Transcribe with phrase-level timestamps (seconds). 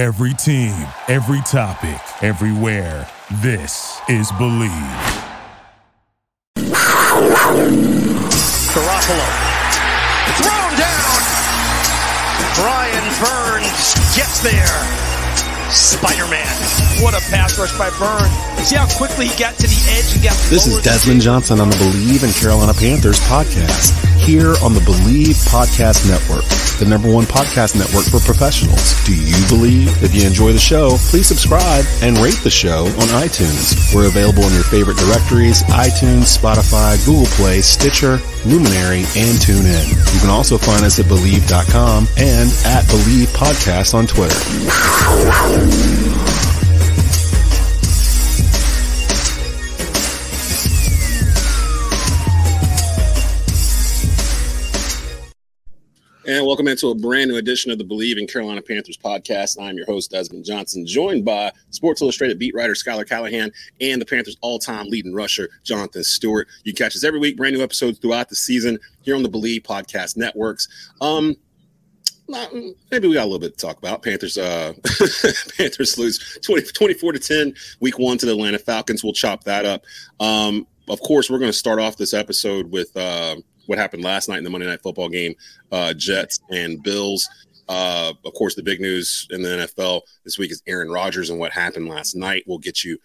[0.00, 0.72] Every team,
[1.08, 3.06] every topic, everywhere.
[3.42, 4.72] This is Bleav.
[8.72, 9.28] Garoppolo.
[10.40, 11.20] Thrown down.
[12.56, 14.80] Brian Burns gets there.
[15.68, 16.48] Spider-Man.
[17.04, 18.32] What a pass rush by Burns.
[18.66, 21.68] See how quickly he got to the edge and got This is Desmond Johnson on
[21.68, 26.44] the Bleav in Carolina Panthers podcast here on the Bleav Podcast Network,
[26.78, 28.94] the number one podcast network for professionals.
[29.04, 29.88] Do you believe?
[30.02, 33.94] If you enjoy the show, please subscribe and rate the show on iTunes.
[33.94, 39.88] We're available in your favorite directories, iTunes, Spotify, Google Play, Stitcher, Luminary, and TuneIn.
[40.14, 44.36] You can also find us at Bleav.com and at Bleav Podcast on Twitter.
[56.30, 59.60] And welcome into a brand new edition of the Bleav in Carolina Panthers podcast.
[59.60, 63.50] I'm your host, Desmond Johnson, joined by Sports Illustrated beat writer Schuyler Callihan
[63.80, 66.46] and the Panthers' all time leading rusher, Jonathan Stewart.
[66.62, 69.62] You catch us every week, brand new episodes throughout the season here on the Bleav
[69.62, 70.68] podcast networks.
[71.00, 71.34] Um,
[72.28, 74.04] maybe we got a little bit to talk about.
[74.04, 74.72] Panthers uh
[75.58, 79.02] Panthers lose 20, 24 to 10 week one to the Atlanta Falcons.
[79.02, 79.82] We'll chop that up.
[80.20, 83.34] Um, of course, we're going to start off this episode with uh,
[83.70, 85.32] what happened last night in the Monday Night Football game,
[85.70, 87.28] uh, Jets and Bills.
[87.68, 91.38] Uh, of course, the big news in the NFL this week is Aaron Rodgers and
[91.38, 92.42] what happened last night.
[92.48, 92.98] We'll get you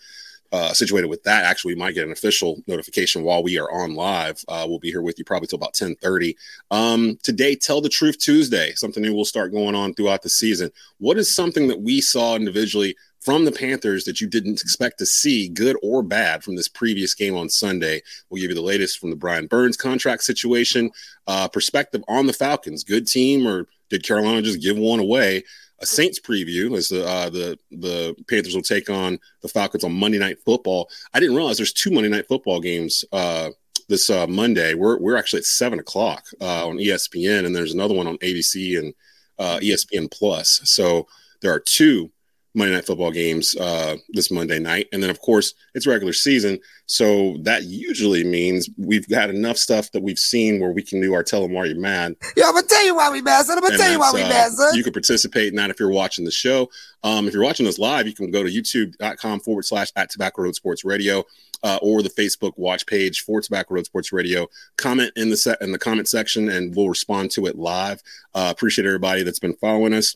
[0.51, 1.45] uh, situated with that.
[1.45, 4.43] Actually, we might get an official notification while we are on live.
[4.47, 6.35] Uh, we'll be here with you probably till about 1030.
[6.71, 10.71] Um, today, Tell the Truth Tuesday, something new will start going on throughout the season.
[10.97, 12.95] What is something that we saw individually
[13.25, 17.15] from the Panthers that you didn't expect to see, good or bad, from this previous
[17.15, 18.03] game on Sunday.
[18.29, 20.91] We'll give you the latest from the Brian Burns contract situation,
[21.25, 22.83] uh, perspective on the Falcons.
[22.83, 25.43] Good team, or did Carolina just give one away?
[25.79, 29.91] A Saints preview as the uh, the the Panthers will take on the Falcons on
[29.91, 30.89] Monday Night Football.
[31.13, 33.49] I didn't realize there's two Monday Night Football games uh,
[33.89, 34.75] this uh, Monday.
[34.75, 38.79] We're we're actually at seven o'clock uh, on ESPN, and there's another one on ABC
[38.79, 38.93] and
[39.39, 40.61] uh, ESPN Plus.
[40.63, 41.07] So
[41.41, 42.11] there are two
[42.55, 44.87] Monday Night Football games uh, this Monday night.
[44.93, 46.59] And then, of course, it's regular season.
[46.87, 51.13] So that usually means we've got enough stuff that we've seen where we can do
[51.13, 52.15] our Tell Them Why you're Mad.
[52.37, 53.57] Yeah, I'm going to tell you why we mad, son.
[53.57, 54.75] I'm going to tell you why we uh, mad, son.
[54.75, 56.69] You can participate in that if you're watching the show.
[57.03, 60.43] Um, if you're watching us live, you can go to youtube.com forward slash at Tobacco
[60.43, 61.23] Road Sports Radio.
[61.63, 64.47] Uh, or the Facebook watch page for Tobacco Road Sports Radio.
[64.77, 68.03] Comment in the set in the comment section, and we'll respond to it live.
[68.35, 70.15] Uh, appreciate everybody that's been following us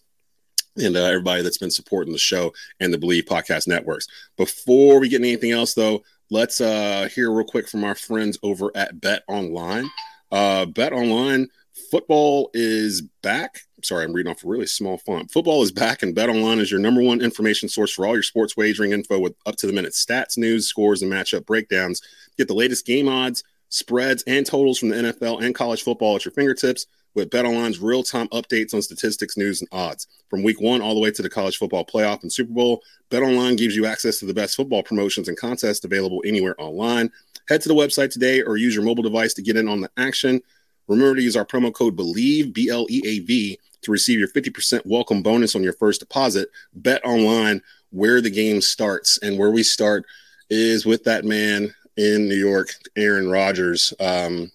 [0.79, 4.07] and uh, everybody that's been supporting the show and the Bleav Podcast Networks.
[4.37, 8.71] Before we get anything else, though, let's uh, hear real quick from our friends over
[8.75, 9.89] at Bet Online.
[10.31, 11.47] Uh, Bet Online
[11.89, 13.61] football is back.
[13.83, 15.31] Sorry, I'm reading off a really small font.
[15.31, 18.23] Football is back, and Bet Online is your number one information source for all your
[18.23, 22.01] sports wagering info with up to the minute stats, news, scores, and matchup breakdowns.
[22.37, 26.25] Get the latest game odds, spreads, and totals from the NFL and college football at
[26.25, 26.87] your fingertips
[27.19, 30.07] with BetOnline's real-time updates on statistics, news, and odds.
[30.29, 32.81] From week one all the way to the college football playoff and Super Bowl,
[33.11, 37.11] BetOnline gives you access to the best football promotions and contests available anywhere online.
[37.49, 39.91] Head to the website today or use your mobile device to get in on the
[39.97, 40.41] action.
[40.87, 45.63] Remember to use our promo code BLEAV, B-L-E-A-V, to receive your 50% welcome bonus on
[45.63, 46.49] your first deposit.
[46.73, 49.19] Bet online where the game starts.
[49.21, 50.05] And where we start
[50.49, 53.93] is with that man in New York, Aaron Rodgers.
[53.99, 54.51] Um,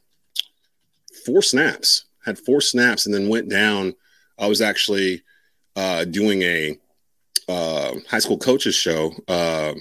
[1.27, 3.95] four snaps had four snaps and then went down.
[4.39, 5.23] I was actually
[5.77, 6.79] uh, doing a
[7.49, 9.75] uh, high school coaches show uh,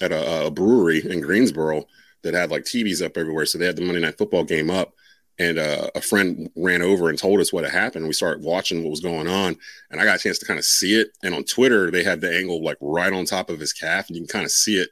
[0.00, 1.84] at a, a, brewery in Greensboro
[2.22, 3.46] that had like TVs up everywhere.
[3.46, 4.94] So they had the Monday Night Football game up,
[5.38, 8.06] and uh, a friend ran over and told us what had happened.
[8.06, 9.56] We started watching what was going on,
[9.90, 11.08] and I got a chance to kind of see it.
[11.22, 14.16] And on Twitter, they had the angle like right on top of his calf, and
[14.16, 14.88] you can kind of see it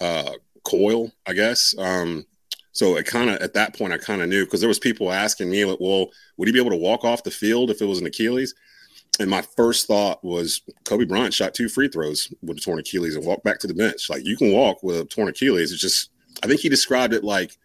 [0.00, 0.32] uh,
[0.64, 1.74] coil, I guess.
[1.78, 2.26] Um,
[2.72, 5.12] so it kind of at that point I kind of knew because there was people
[5.12, 7.86] asking me, like, well, would he be able to walk off the field if it
[7.86, 8.54] was an Achilles?
[9.20, 13.14] And my first thought was Kobe Bryant shot two free throws with a torn Achilles
[13.14, 14.08] and walked back to the bench.
[14.08, 15.70] Like you can walk with a torn Achilles.
[15.70, 16.10] It's just
[16.42, 17.58] I think he described it like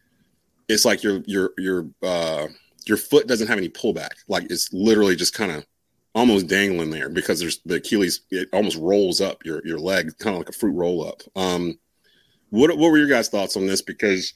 [0.67, 2.47] it's like your your your uh
[2.85, 4.11] your foot doesn't have any pullback.
[4.27, 5.65] Like it's literally just kind of
[6.13, 10.35] almost dangling there because there's the Achilles it almost rolls up your your leg, kind
[10.35, 11.21] of like a fruit roll up.
[11.37, 11.79] Um
[12.49, 13.81] what what were your guys' thoughts on this?
[13.81, 14.33] Because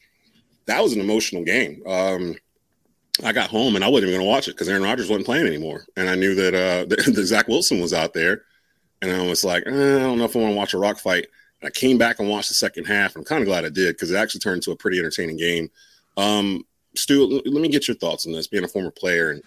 [0.65, 1.81] that was an emotional game.
[1.87, 2.35] Um,
[3.23, 5.25] I got home and I wasn't even going to watch it because Aaron Rodgers wasn't
[5.25, 8.43] playing anymore, and I knew that uh, that, that Zach Wilson was out there,
[9.01, 10.99] and I was like, eh, I don't know if I want to watch a rock
[10.99, 11.27] fight.
[11.61, 13.15] And I came back and watched the second half.
[13.15, 15.69] I'm kind of glad I did because it actually turned into a pretty entertaining game.
[16.17, 16.63] Um,
[16.95, 18.47] Stew, let me get your thoughts on this.
[18.47, 19.43] Being a former player and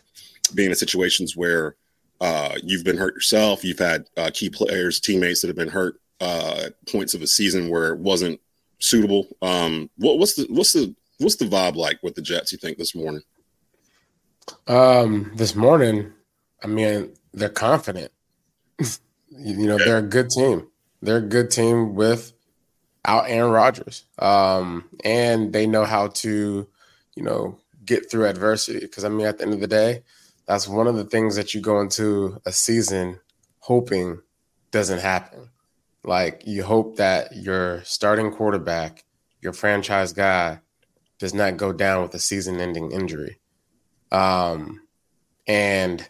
[0.55, 1.77] being in situations where
[2.21, 3.65] Uh, you've been hurt yourself.
[3.65, 7.69] You've had uh, key players, teammates that have been hurt uh, points of a season
[7.69, 8.41] where it wasn't
[8.79, 9.27] suitable.
[9.43, 12.53] Um, what, what's the what's the what's the vibe like with the Jets?
[12.53, 13.23] You think this morning?
[14.67, 16.13] Um, this morning,
[16.63, 18.13] I mean, they're confident.
[18.79, 20.69] you know, they're a good team.
[21.03, 22.33] They're a good team with
[23.05, 24.05] out Aaron Rodgers.
[24.19, 26.67] Um, and they know how to,
[27.15, 28.81] you know, get through adversity.
[28.81, 30.03] Because I mean, at the end of the day,
[30.47, 33.21] that's one of the things that you go into a season
[33.59, 34.21] hoping
[34.71, 35.49] doesn't happen.
[36.03, 39.05] Like you hope that your starting quarterback,
[39.41, 40.61] your franchise guy,
[41.19, 43.39] does not go down with a season-ending injury.
[44.13, 44.83] Um,
[45.47, 46.09] and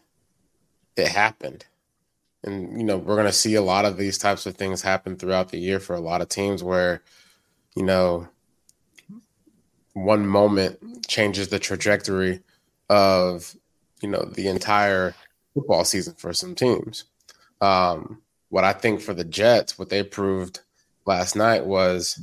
[0.97, 1.67] it happened.
[2.43, 5.17] And you know, we're going to see a lot of these types of things happen
[5.17, 7.03] throughout the year for a lot of teams where,
[7.75, 8.29] you know,
[9.95, 12.41] one moment changes the trajectory
[12.91, 13.56] of,
[14.03, 15.15] you know, the entire
[15.55, 17.05] football season for some teams.
[17.61, 18.21] Um,
[18.51, 20.61] what I think for the Jets, what they proved
[21.06, 22.21] last night was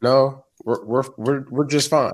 [0.00, 2.12] no, we're we're we're, we're just fine.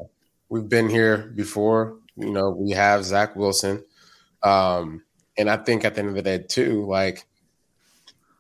[0.49, 1.99] We've been here before.
[2.17, 3.85] You know, we have Zach Wilson.
[4.43, 5.03] Um,
[5.37, 7.27] and I think at the end of the day, too, like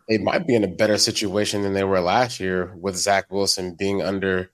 [0.09, 3.75] they might be in a better situation than they were last year with Zach Wilson
[3.75, 4.51] being under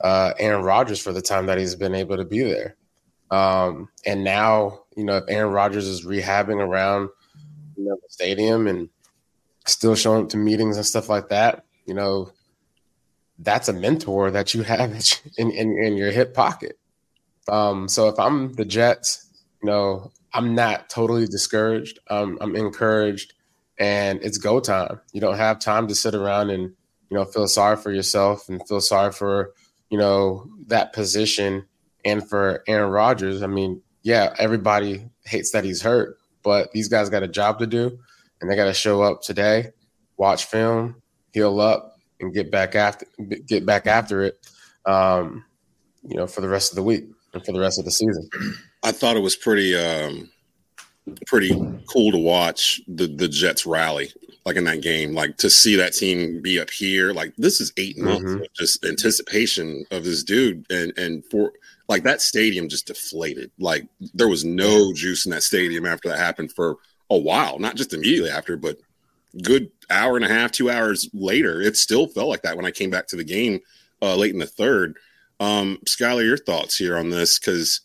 [0.00, 2.76] uh, Aaron Rodgers for the time that he's been able to be there.
[3.30, 7.08] Um, and now, you know, if Aaron Rodgers is rehabbing around
[7.76, 8.88] you know, the stadium and
[9.66, 12.30] still showing up to meetings and stuff like that, you know,
[13.38, 14.92] that's a mentor that you have
[15.38, 16.78] in, in, in your hip pocket.
[17.48, 19.28] Um, so if I'm the Jets,
[19.62, 21.98] you know, I'm not totally discouraged.
[22.08, 23.32] Um, I'm encouraged,
[23.78, 25.00] and it's go time.
[25.12, 26.74] You don't have time to sit around and
[27.10, 29.52] you know feel sorry for yourself and feel sorry for
[29.88, 31.66] you know that position
[32.04, 33.42] and for Aaron Rodgers.
[33.42, 37.66] I mean, yeah, everybody hates that he's hurt, but these guys got a job to
[37.66, 37.98] do,
[38.40, 39.70] and they got to show up today,
[40.16, 41.02] watch film,
[41.32, 43.06] heal up, and get back after
[43.46, 44.46] get back after it.
[44.84, 45.44] Um,
[46.02, 48.28] you know, for the rest of the week and for the rest of the season.
[48.82, 50.30] I thought it was pretty um
[51.26, 51.50] pretty
[51.92, 54.12] cool to watch the the Jets rally
[54.46, 57.12] like in that game, like to see that team be up here.
[57.12, 58.42] Like this is 8 months mm-hmm.
[58.42, 61.52] of just anticipation of this dude, and and for
[61.88, 63.50] like that stadium just deflated.
[63.58, 66.76] Like there was no juice in that stadium after that happened for
[67.10, 68.78] a while, not just immediately after, but
[69.42, 71.60] good hour and a half, two hours later.
[71.60, 73.60] It still felt like that when I came back to the game
[74.02, 74.96] uh, late in the third.
[75.40, 77.38] Um, Schuyler, your thoughts here on this?
[77.38, 77.80] Because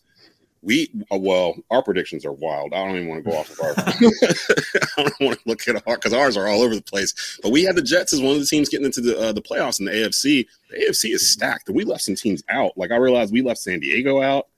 [0.62, 2.72] we uh, well, our predictions are wild.
[2.72, 3.74] I don't even want to go off of our.
[3.76, 7.38] I don't want to look at our because ours are all over the place.
[7.42, 9.42] But we had the Jets as one of the teams getting into the uh, the
[9.42, 10.46] playoffs in the AFC.
[10.70, 11.68] The AFC is stacked.
[11.68, 12.78] We left some teams out.
[12.78, 14.48] Like I realized we left San Diego out.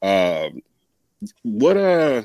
[0.00, 0.48] Uh,
[1.42, 2.22] what uh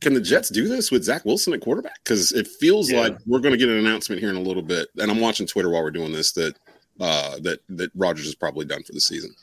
[0.00, 2.02] can the Jets do this with Zach Wilson at quarterback?
[2.02, 3.00] Because it feels yeah.
[3.00, 4.88] like we're going to get an announcement here in a little bit.
[4.98, 6.56] And I'm watching Twitter while we're doing this that
[7.00, 9.34] uh, that that Rodgers is probably done for the season.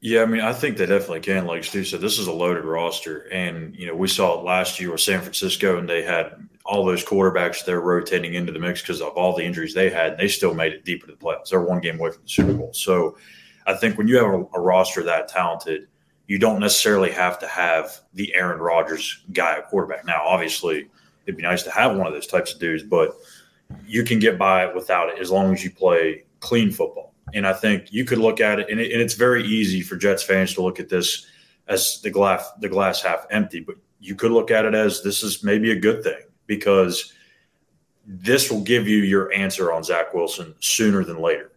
[0.00, 1.46] Yeah, I mean, I think they definitely can.
[1.46, 4.80] Like Stew said, this is a loaded roster, and you know we saw it last
[4.80, 6.32] year with San Francisco, and they had
[6.64, 10.12] all those quarterbacks they're rotating into the mix because of all the injuries they had.
[10.12, 11.50] And they still made it deep into the playoffs.
[11.50, 12.72] They're one game away from the Super Bowl.
[12.72, 13.16] So,
[13.66, 15.86] I think when you have a, a roster that talented,
[16.32, 20.06] you don't necessarily have to have the Aaron Rodgers guy at quarterback.
[20.06, 20.88] Now, obviously,
[21.26, 23.18] it'd be nice to have one of those types of dudes, but
[23.86, 27.12] you can get by without it as long as you play clean football.
[27.34, 29.96] And I think you could look at it, and, it, and it's very easy for
[29.96, 31.26] Jets fans to look at this
[31.68, 33.60] as the glass the glass half empty.
[33.60, 37.12] But you could look at it as this is maybe a good thing because
[38.06, 41.52] this will give you your answer on Zach Wilson sooner than later.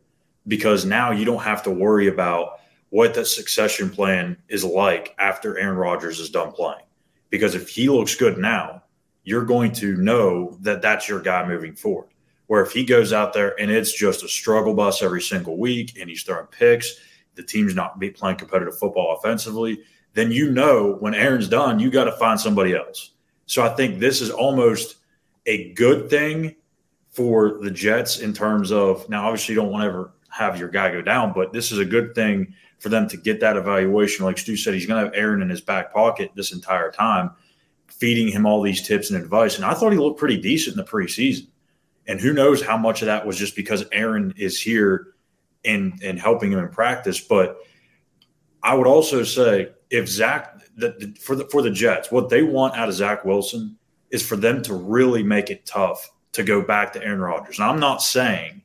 [0.50, 2.60] Because now you don't have to worry about
[2.96, 6.86] what that succession plan is like after Aaron Rodgers is done playing.
[7.30, 8.84] Because if he looks good now,
[9.26, 12.08] you're going to know that that's your guy moving forward.
[12.48, 15.98] Where if he goes out there and it's just a struggle bus every single week
[16.00, 17.02] and he's throwing picks,
[17.34, 19.82] the team's not playing competitive football offensively,
[20.14, 23.12] then you know when Aaron's done, you got to find somebody else.
[23.46, 25.00] So I think this is almost
[25.48, 26.56] a good thing
[27.10, 30.70] for the Jets in terms of now, obviously, you don't want to ever have your
[30.70, 34.26] guy go down, but this is a good thing for them to get that evaluation.
[34.26, 37.32] Like Stew said, he's going to have Aaron in his back pocket this entire time,
[37.88, 39.56] feeding him all these tips and advice.
[39.56, 41.48] And I thought he looked pretty decent in the preseason.
[42.08, 45.16] And who knows how much of that was just because Aaron is here
[45.64, 47.20] and and helping him in practice.
[47.20, 47.58] But
[48.62, 52.76] I would also say if Zach the, for the for the Jets, what they want
[52.76, 53.78] out of Zach Wilson
[54.12, 57.60] is for them to really make it tough to go back to Aaron Rodgers.
[57.60, 58.62] And I'm not saying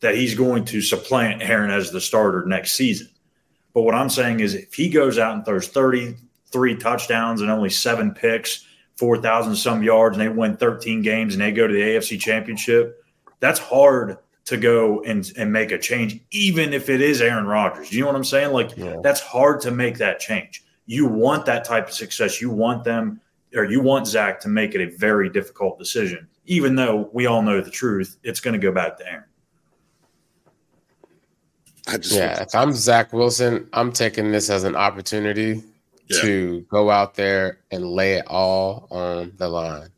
[0.00, 3.08] that he's going to supplant Aaron as the starter next season.
[3.76, 7.68] But what I'm saying is if he goes out and throws 33 touchdowns and only
[7.68, 8.64] seven picks
[8.96, 12.18] four thousand some yards and they win thirteen games and they go to the AFC
[12.18, 13.04] Championship,
[13.38, 14.16] that's hard
[14.46, 17.92] to go and and make a change, even if it is Aaron Rodgers.
[17.92, 18.54] You know what I'm saying?
[18.54, 18.96] Like yeah.
[19.02, 20.64] that's hard to make that change.
[20.86, 22.40] You want that type of success.
[22.40, 23.20] You want them
[23.54, 27.42] or you want Zach to make it a very difficult decision, even though we all
[27.42, 28.16] know the truth.
[28.22, 29.24] It's going to go back to Aaron.
[31.86, 35.62] I just yeah, if I'm Zach Wilson, I'm taking this as an opportunity
[36.08, 36.20] yeah.
[36.20, 39.88] to go out there and lay it all on the line.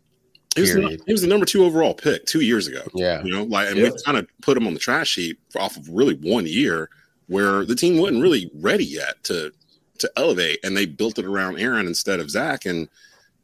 [0.55, 2.83] He was, the, he was, the, number two overall pick two years ago.
[2.93, 3.91] Yeah, you know, like, and yeah.
[3.91, 6.91] we kind of put him on the trash sheet off of really one year
[7.29, 9.53] where the team wasn't really ready yet to
[9.99, 12.67] to elevate, and they built it around Aaron instead of Zach.
[12.67, 12.89] And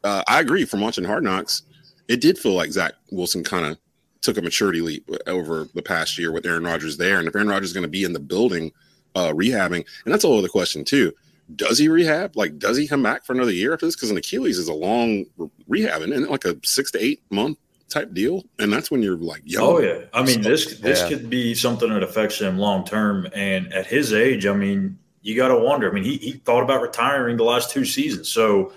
[0.02, 0.64] uh, I agree.
[0.64, 1.62] From watching Hard Knocks,
[2.08, 3.78] it did feel like Zach Wilson kind of
[4.24, 7.18] took a maturity leap over the past year with Aaron Rodgers there.
[7.18, 8.72] And if Aaron Rodgers is going to be in the building
[9.14, 11.12] uh, rehabbing, and that's a whole other question too.
[11.56, 12.36] Does he rehab?
[12.36, 13.94] Like, does he come back for another year after this?
[13.94, 15.26] Because an Achilles is a long
[15.68, 17.58] rehab and like a six to eight month
[17.90, 19.62] type deal, and that's when you're like, young.
[19.62, 21.08] Oh yeah, I mean this this yeah.
[21.08, 23.28] could be something that affects him long term.
[23.34, 25.90] And at his age, I mean, you got to wonder.
[25.90, 28.72] I mean, he he thought about retiring the last two seasons, so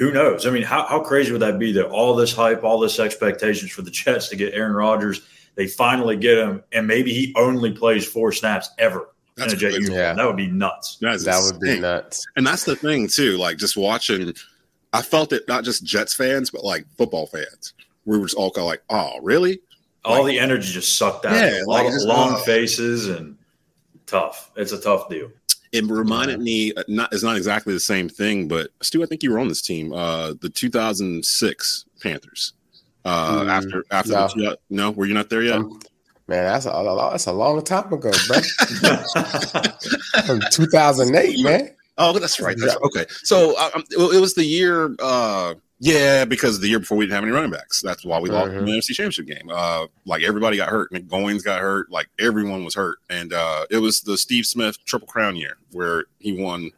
[0.00, 0.46] who knows?
[0.46, 3.70] I mean, how, how crazy would that be that all this hype, all this expectations
[3.70, 5.20] for the Jets to get Aaron Rodgers,
[5.56, 9.60] they finally get him, and maybe he only plays four snaps ever that's in a
[9.60, 9.98] Jet uniform.
[9.98, 10.14] Yeah.
[10.14, 10.96] That would be nuts.
[11.02, 12.26] That, that would be nuts.
[12.34, 13.36] And that's the thing too.
[13.36, 14.32] Like just watching,
[14.94, 17.74] I felt it not just Jets fans, but like football fans.
[18.06, 19.60] We were just all kind of like, oh, really?
[20.06, 21.34] All like, the energy just sucked out.
[21.34, 23.36] Yeah, like long uh, faces and
[24.06, 24.50] tough.
[24.56, 25.30] It's a tough deal
[25.72, 29.22] it reminded me uh, not it's not exactly the same thing, but Stew, I think
[29.22, 32.54] you were on this team, uh, the 2006 Panthers.
[33.04, 34.28] Uh, mm, after after no.
[34.28, 35.56] The, no, were you not there yet?
[35.56, 35.80] Um,
[36.26, 38.40] man, that's a that's a long time ago, bro.
[40.26, 41.70] From 2008, man.
[41.98, 42.56] Oh, that's right.
[42.58, 44.94] That's, okay, so um, it was the year.
[44.98, 47.80] Uh, yeah, because the year before we didn't have any running backs.
[47.80, 49.50] That's why we lost the NFC Championship game.
[49.50, 50.92] Uh, like everybody got hurt.
[50.92, 51.90] Nick Goings got hurt.
[51.90, 56.04] Like everyone was hurt, and uh, it was the Steve Smith Triple Crown year where
[56.18, 56.70] he won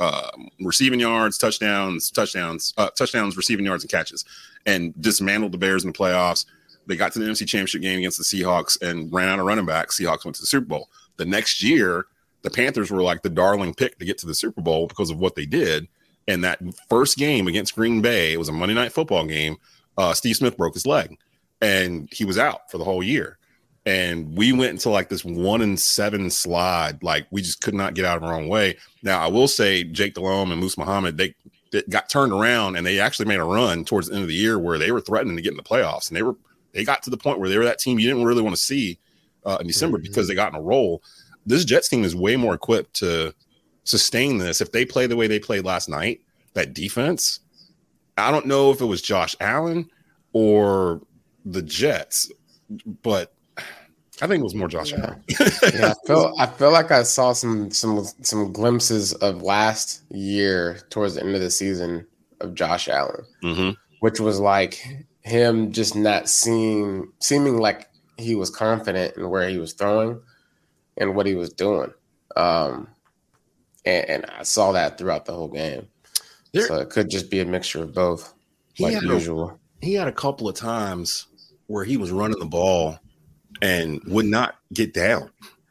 [0.00, 4.24] uh, receiving yards, touchdowns, touchdowns, uh, touchdowns, receiving yards, and catches,
[4.64, 6.46] and dismantled the Bears in the playoffs.
[6.86, 9.66] They got to the NFC Championship game against the Seahawks and ran out of running
[9.66, 10.00] backs.
[10.00, 10.88] Seahawks went to the Super Bowl.
[11.18, 12.06] The next year,
[12.40, 15.18] the Panthers were like the darling pick to get to the Super Bowl because of
[15.18, 15.86] what they did
[16.28, 19.56] and that first game against Green Bay, it was a Monday night football game.
[19.96, 21.18] Uh, Steve Smith broke his leg
[21.60, 23.38] and he was out for the whole year.
[23.86, 27.02] And we went into like this one and seven slide.
[27.02, 28.76] Like we just could not get out of our own way.
[29.02, 31.34] Now, I will say Jake Delhomme and Moose Muhammad, they,
[31.72, 34.34] they got turned around and they actually made a run towards the end of the
[34.34, 36.08] year where they were threatening to get in the playoffs.
[36.08, 36.36] And they were,
[36.72, 38.62] they got to the point where they were that team you didn't really want to
[38.62, 38.98] see
[39.46, 40.08] uh, in December mm-hmm.
[40.08, 41.02] because they got in a roll.
[41.46, 43.34] This Jets team is way more equipped to
[43.88, 46.20] sustain this if they play the way they played last night.
[46.54, 47.40] That defense,
[48.16, 49.88] I don't know if it was Josh Allen
[50.32, 51.00] or
[51.44, 52.30] the Jets,
[53.02, 53.32] but
[54.20, 55.04] I think it was more Josh yeah.
[55.04, 55.24] Allen.
[55.74, 60.80] yeah, I feel I feel like I saw some some some glimpses of last year
[60.90, 62.06] towards the end of the season
[62.40, 63.70] of Josh Allen, mm-hmm.
[64.00, 69.58] which was like him just not seeing seeming like he was confident in where he
[69.58, 70.20] was throwing
[70.96, 71.92] and what he was doing.
[72.36, 72.88] Um,
[73.88, 75.88] and, and, I saw that throughout the whole game.
[76.52, 78.34] There, so it could just be a mixture of both,
[78.78, 79.50] like usual.
[79.50, 81.26] A, he had a couple of times
[81.66, 82.98] where he was running the ball
[83.62, 85.30] and would not get down.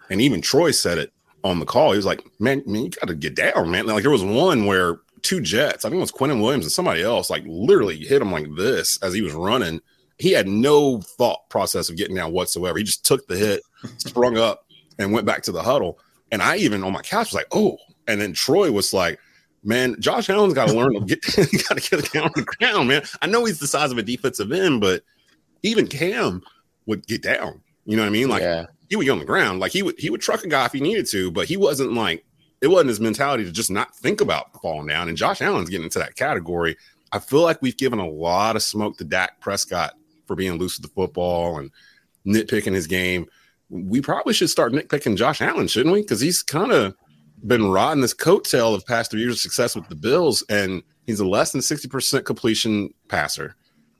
[0.09, 1.11] And even Troy said it
[1.43, 1.91] on the call.
[1.91, 4.65] He was like, "Man, man, you got to get down, man." Like there was one
[4.65, 8.21] where two Jets, I think it was Quinnen Williams and somebody else, like literally hit
[8.21, 9.81] him like this as he was running.
[10.19, 12.77] He had no thought process of getting down whatsoever.
[12.77, 13.61] He just took the hit,
[13.97, 14.65] sprung up,
[14.97, 15.99] and went back to the huddle.
[16.31, 19.19] And I even on my couch was like, "Oh!" And then Troy was like,
[19.63, 21.21] man, Josh Allen's got to learn to get
[21.69, 23.03] got to get down on the ground, man.
[23.21, 25.03] I know he's the size of a defensive end, but
[25.63, 26.41] even Cam
[26.85, 27.61] would get down.
[27.85, 28.29] You know what I mean?
[28.29, 28.65] Like yeah.
[28.89, 29.59] he would get on the ground.
[29.59, 31.93] Like he would he would truck a guy if he needed to, but he wasn't
[31.93, 32.25] like
[32.61, 35.09] it wasn't his mentality to just not think about falling down.
[35.09, 36.75] And Josh Allen's getting into that category.
[37.11, 39.93] I feel like we've given a lot of smoke to Dak Prescott
[40.25, 41.71] for being loose with the football and
[42.25, 43.27] nitpicking his game.
[43.69, 46.01] We probably should start nitpicking Josh Allen, shouldn't we?
[46.01, 46.95] Because he's kind of
[47.45, 51.19] been riding this coattail of past three years of success with the Bills, and he's
[51.19, 53.55] a less than 60% completion passer.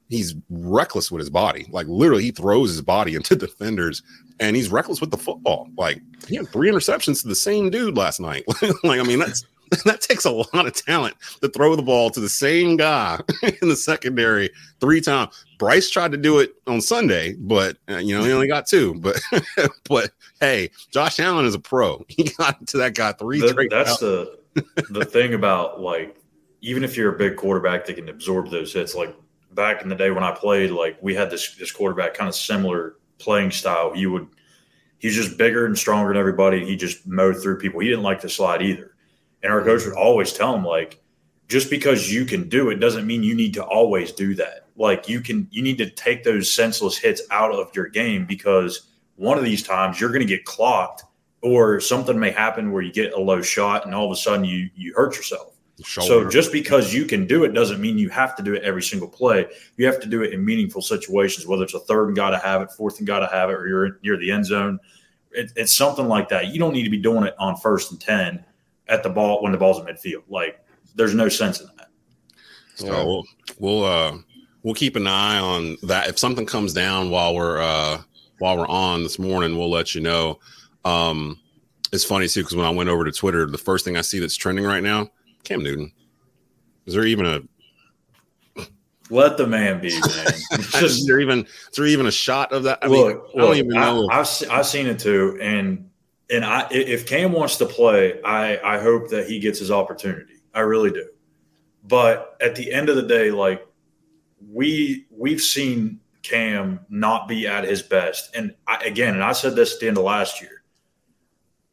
[0.10, 1.68] He's reckless with his body.
[1.70, 4.02] Like literally, he throws his body into defenders
[4.40, 5.68] and he's reckless with the football.
[5.78, 8.46] Like he had three interceptions to the same dude last night.
[8.84, 9.44] like, I mean, that's
[9.86, 13.20] that takes a lot of talent to throw the ball to the same guy
[13.62, 15.46] in the secondary three times.
[15.58, 18.94] Bryce tried to do it on Sunday, but uh, you know he only got two.
[18.96, 19.20] But
[19.90, 22.06] but hey, Josh Allen is a pro.
[22.08, 23.40] He got to that guy three.
[23.40, 24.38] The, that's the
[24.90, 26.16] the thing about like
[26.62, 29.16] even if you're a big quarterback that can absorb those hits, like
[29.52, 32.36] back in the day when I played, like we had this this quarterback kind of
[32.36, 33.94] similar playing style.
[33.94, 34.28] He would
[35.00, 36.66] he's just bigger and stronger than everybody.
[36.66, 37.80] He just mowed through people.
[37.80, 38.94] He didn't like to slide either.
[39.44, 41.02] And our coach would always tell him like,
[41.48, 44.68] just because you can do it doesn't mean you need to always do that.
[44.76, 48.90] Like you can, you need to take those senseless hits out of your game because
[49.16, 51.04] one of these times you're going to get clocked
[51.42, 54.44] or something may happen where you get a low shot and all of a sudden
[54.44, 55.54] you you hurt yourself.
[55.84, 58.82] So just because you can do it doesn't mean you have to do it every
[58.82, 59.46] single play.
[59.78, 62.40] You have to do it in meaningful situations, whether it's a third and got to
[62.40, 64.80] have it, fourth and got to have it, or you're near the end zone.
[65.32, 66.48] It, it's something like that.
[66.48, 68.44] You don't need to be doing it on first and ten
[68.90, 70.24] at the ball when the ball's in midfield.
[70.30, 70.60] Like
[70.96, 71.90] there's no sense in that.
[72.76, 73.04] So yeah.
[73.04, 73.24] we'll
[73.60, 74.18] we'll uh,
[74.64, 76.10] we'll keep an eye on that.
[76.10, 78.02] If something comes down while we're uh,
[78.40, 80.40] while we're on this morning, we'll let you know.
[80.86, 81.40] Um,
[81.92, 84.20] it's funny too because when I went over to Twitter, the first thing I see
[84.20, 85.10] that's trending right now
[85.44, 85.92] Cam Newton.
[86.86, 87.42] Is there even a
[89.10, 90.02] let the man be, man.
[90.52, 92.80] Just, is there even is there even a shot of that?
[92.82, 94.08] I look, mean, I don't even know.
[94.12, 95.90] I, have I've seen it too, and
[96.30, 100.36] and I if Cam wants to play, I I hope that he gets his opportunity.
[100.54, 101.08] I really do.
[101.84, 103.66] But at the end of the day, like
[104.52, 109.56] we we've seen Cam not be at his best, and I, again, and I said
[109.56, 110.64] this at the end of last year.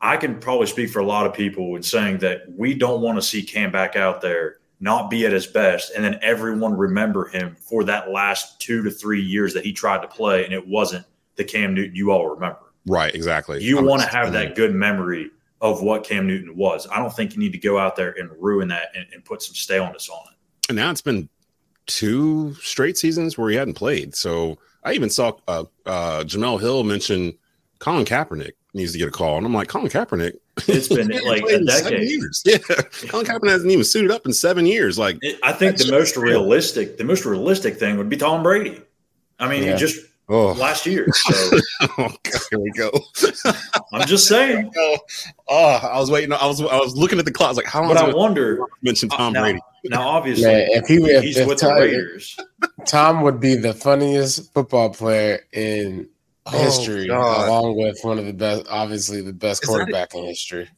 [0.00, 3.16] I can probably speak for a lot of people in saying that we don't want
[3.16, 7.26] to see Cam back out there not be at his best, and then everyone remember
[7.26, 10.68] him for that last two to three years that he tried to play, and it
[10.68, 11.06] wasn't
[11.36, 12.63] the Cam Newton you all remember.
[12.86, 13.62] Right, exactly.
[13.62, 16.86] You want to have that good memory of what Cam Newton was.
[16.92, 19.42] I don't think you need to go out there and ruin that and, and put
[19.42, 20.68] some staleness on it.
[20.68, 21.28] And now it's been
[21.86, 24.14] two straight seasons where he hadn't played.
[24.14, 27.34] So I even saw uh, uh, Jemele Hill mention
[27.78, 29.38] Colin Kaepernick needs to get a call.
[29.38, 30.34] And I'm like, Colin Kaepernick.
[30.68, 32.08] It's been like a decade.
[32.08, 32.42] Years.
[32.46, 32.58] Yeah.
[33.08, 34.98] Colin Kaepernick hasn't even suited up in seven years.
[34.98, 38.82] Like I think the most realistic, the most realistic thing would be Tom Brady.
[39.38, 39.72] I mean, yeah.
[39.72, 39.98] he just
[40.28, 40.52] oh.
[40.52, 41.06] last year.
[41.12, 41.58] So.
[41.98, 42.90] oh, God, here we go.
[43.92, 44.70] I'm just saying.
[45.48, 46.32] Oh, I was waiting.
[46.32, 47.48] I was I was looking at the clock.
[47.48, 47.94] I was like, how long?
[47.94, 48.60] But I wonder.
[48.82, 49.60] Mention Tom uh, now, Brady.
[49.84, 52.36] Now, obviously, Man, if he if, he's if with Tom, the Raiders.
[52.86, 56.08] Tom would be the funniest football player in
[56.50, 57.48] history, God.
[57.48, 60.68] along with one of the best, obviously the best is quarterback in history.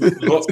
[0.00, 0.46] but,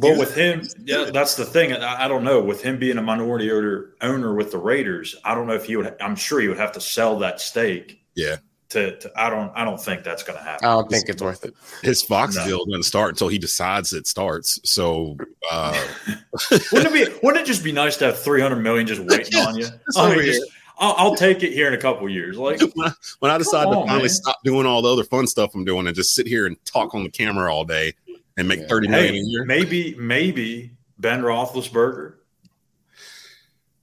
[0.00, 1.72] but with him, yeah, that's the thing.
[1.72, 2.42] I, I, don't know.
[2.42, 5.76] With him being a minority owner, owner with the Raiders, I don't know if he
[5.76, 5.94] would.
[6.00, 8.02] I'm sure he would have to sell that stake.
[8.14, 8.36] Yeah.
[8.70, 10.66] To, to I don't I don't think that's going to happen.
[10.66, 11.54] I don't think it's worth it.
[11.82, 12.46] His Fox no.
[12.46, 14.58] deal doesn't start until he decides it starts.
[14.64, 15.18] So
[15.50, 15.78] uh,
[16.72, 19.58] wouldn't it be wouldn't it just be nice to have 300 million just waiting on
[19.58, 19.66] you?
[19.96, 20.50] I mean, just,
[20.82, 22.36] I'll, I'll, take it here in a couple years.
[22.36, 24.08] Like when I, when I decide on, to finally man.
[24.08, 26.94] stop doing all the other fun stuff I'm doing and just sit here and talk
[26.94, 27.94] on the camera all day
[28.36, 28.66] and make yeah.
[28.66, 29.44] thirty million hey, a year.
[29.44, 32.14] Maybe, maybe Ben Roethlisberger.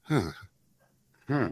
[0.03, 0.31] Huh.
[1.27, 1.47] Hmm.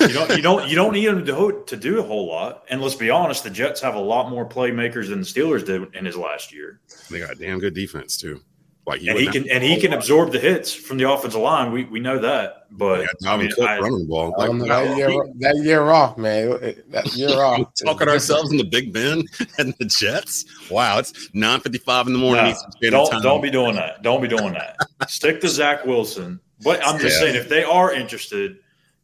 [0.00, 2.64] you don't you don't you don't need him to do, to do a whole lot.
[2.70, 5.94] And let's be honest, the Jets have a lot more playmakers than the Steelers did
[5.94, 6.80] in his last year.
[7.10, 8.40] They got damn good defense too.
[8.88, 11.72] Like and he can and he can absorb the hits from the offensive line.
[11.72, 14.34] We we know that, but yeah, I mean, I, running ball.
[14.38, 16.58] Like, that, year, that year off, man.
[16.88, 17.68] That year off.
[17.84, 19.24] Talking ourselves in the Big Ben
[19.58, 20.46] and the Jets.
[20.70, 22.54] Wow, it's nine fifty five in the morning.
[22.80, 24.00] Nah, don't don't be doing that.
[24.00, 24.78] Don't be doing that.
[25.06, 26.40] Stick to Zach Wilson.
[26.64, 27.26] But I'm just yeah.
[27.26, 28.56] saying, if they are interested,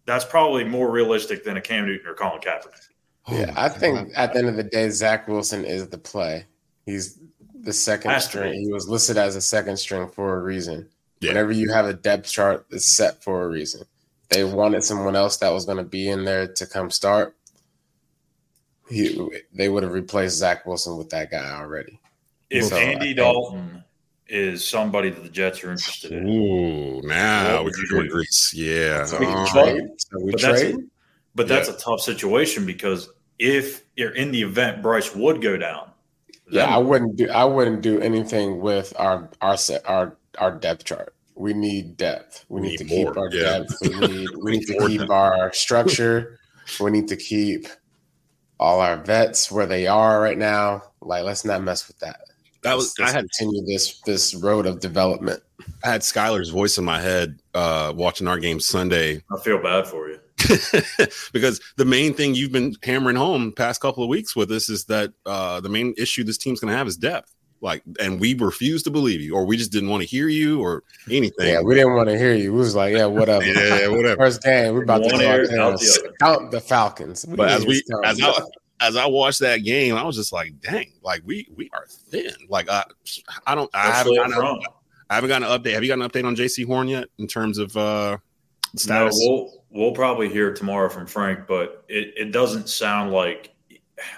[0.07, 2.89] that's probably more realistic than a Cam Newton or Colin Kaepernick.
[3.29, 6.47] Yeah, oh, I think at the end of the day, Zach Wilson is the play.
[6.87, 7.19] He's
[7.65, 8.61] the second string.
[8.61, 10.89] He was listed as a second string for a reason.
[11.21, 11.31] Yeah.
[11.31, 13.83] Whenever you have a depth chart, it's set for a reason.
[14.29, 17.37] They wanted someone else that was going to be in there to come start.
[18.91, 19.19] He,
[19.53, 22.01] they would have replaced Zach Wilson with that guy already.
[22.51, 23.83] If so Andy Dalton
[24.27, 28.53] is somebody that the Jets are interested in, ooh, now we can do Greece.
[28.55, 29.83] Yeah, so we can trade.
[29.97, 30.75] So we but trade.
[30.75, 30.89] That's,
[31.35, 31.75] but that's yeah.
[31.75, 35.91] a tough situation because if you're in the event Bryce would go down,
[36.51, 37.31] yeah, I wouldn't do.
[37.31, 41.15] I wouldn't do anything with our our set our our depth chart.
[41.37, 42.45] We need depth.
[42.49, 43.13] We, we need, need, to more.
[43.13, 43.59] keep our yeah.
[43.59, 43.77] depth.
[43.83, 46.39] We need we need to keep our structure.
[46.81, 47.67] We need to keep
[48.61, 50.83] all our vets where they are right now.
[51.01, 52.21] Like, let's not mess with that.
[52.63, 55.43] That was let's, I had continue this this road of development.
[55.83, 59.23] I had Schuyler's voice in my head uh, watching our game Sunday.
[59.31, 60.21] I feel bad for you.
[61.33, 64.85] because the main thing you've been hammering home past couple of weeks with us is
[64.87, 67.35] that uh, the main issue this team's going to have is depth.
[67.61, 70.61] Like, and we refuse to believe you, or we just didn't want to hear you,
[70.61, 71.49] or anything.
[71.49, 72.53] Yeah, we didn't want to hear you.
[72.53, 73.43] We was like, yeah, whatever.
[73.47, 74.17] yeah, whatever.
[74.17, 77.25] First game, we're about One to count the Falcons.
[77.27, 78.39] We but as we, as I,
[78.81, 82.35] as I watched that game, I was just like, dang, like we we are thin.
[82.51, 82.85] Like I,
[83.47, 84.59] I don't, I haven't, I,
[85.09, 85.73] I haven't gotten an update.
[85.73, 88.19] Have you gotten an update on Jaycee Horn yet in terms of uh
[88.77, 89.19] status?
[89.21, 93.51] No, we'll we'll probably hear tomorrow from Frank, but it, it doesn't sound like.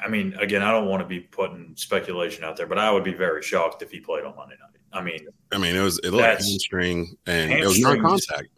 [0.02, 3.04] I mean, again, I don't want to be putting speculation out there, but I would
[3.04, 4.70] be very shocked if he played on Monday night.
[4.92, 8.48] I mean, I mean, it was it looked hamstring and it was non-contact.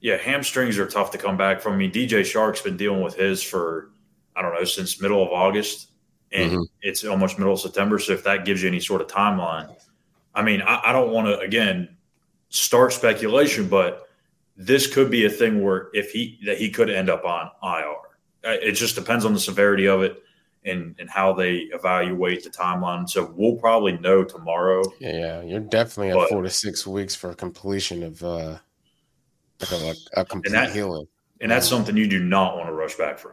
[0.00, 1.72] yeah, hamstrings are tough to come back from.
[1.74, 3.90] I mean, DJ Chark's been dealing with his for
[4.34, 5.92] I don't know since middle of August,
[6.32, 6.66] and Mhm.
[6.82, 7.98] it's almost middle of September.
[7.98, 9.74] So if that gives you any sort of timeline,
[10.34, 11.96] I mean, I, I don't want to again
[12.50, 14.05] start speculation, but
[14.56, 17.94] this could be a thing where if he that he could end up on IR.
[18.44, 20.22] Uh, It just depends on the severity of it
[20.64, 23.08] and and how they evaluate the timeline.
[23.08, 24.82] So we'll probably know tomorrow.
[25.00, 28.58] Yeah, yeah, you're definitely at four to six weeks for completion of uh,
[29.60, 31.06] like a, a complete that- healing.
[31.40, 33.32] And that's something you do not want to rush back from.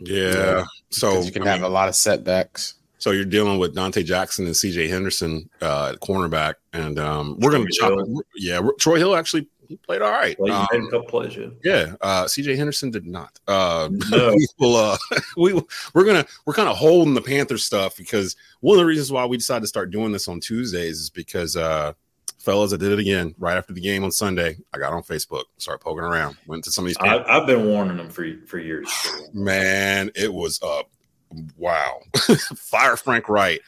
[0.00, 0.64] Yeah.
[0.90, 2.74] so you can I have mean, a lot of setbacks.
[2.98, 7.52] So you're dealing with Donte Jackson and CJ Henderson uh, at cornerback, and um, we're
[7.52, 8.06] going to Troy chop.
[8.34, 10.38] Yeah, Troy Hill actually he played all right.
[10.38, 11.46] Well, Um, made a couple plays, yeah.
[11.62, 13.38] yeah, uh, CJ Henderson did not.
[13.46, 14.32] Uh, No.
[14.36, 14.76] we will.
[14.76, 14.96] Uh,
[15.36, 15.52] we
[15.94, 19.26] we're gonna we're kind of holding the Panther stuff because one of the reasons why
[19.26, 21.92] we decided to start doing this on Tuesdays is because uh,
[22.38, 24.56] fellas, I did it again right after the game on Sunday.
[24.72, 26.96] I got on Facebook, started poking around, went to some of these.
[27.00, 28.88] I, I've been warning them for for years.
[29.32, 30.90] Man, it was up.
[31.56, 32.00] Wow.
[32.56, 33.60] Fire Frank Reich.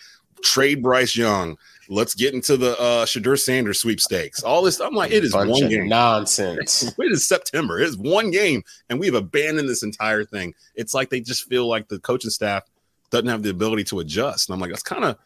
[0.45, 1.57] Trade Bryce Young.
[1.89, 4.43] Let's get into the uh Shedeur Sanders sweepstakes.
[4.43, 4.81] All this.
[4.81, 5.89] I'm like, it is Bunch one game.
[5.89, 6.93] nonsense.
[6.99, 7.81] It is September.
[7.81, 10.55] It is one game, and we've abandoned this entire thing.
[10.75, 12.65] It's like they just feel like the coaching staff
[13.11, 14.49] doesn't have the ability to adjust.
[14.49, 15.17] And I'm like, that's kind of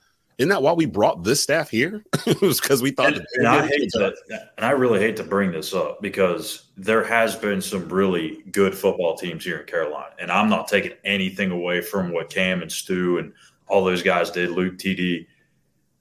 [0.40, 2.02] isn't that why we brought this staff here?
[2.26, 4.14] it was because we thought And, and I hate to,
[4.56, 8.74] and I really hate to bring this up because there has been some really good
[8.74, 12.72] football teams here in Carolina, and I'm not taking anything away from what Cam and
[12.72, 13.34] Stew and
[13.66, 15.26] all those guys did, Luke TD.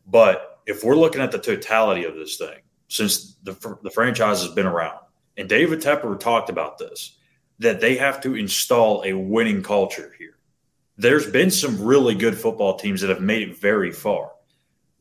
[0.08, 3.54] But if we're looking at the totality of this thing, since the
[3.84, 5.00] the franchise has been around,
[5.36, 7.18] and David Tepper talked about this,
[7.58, 10.38] that they have to install a winning culture here.
[10.98, 14.32] There's been some really good football teams that have made it very far,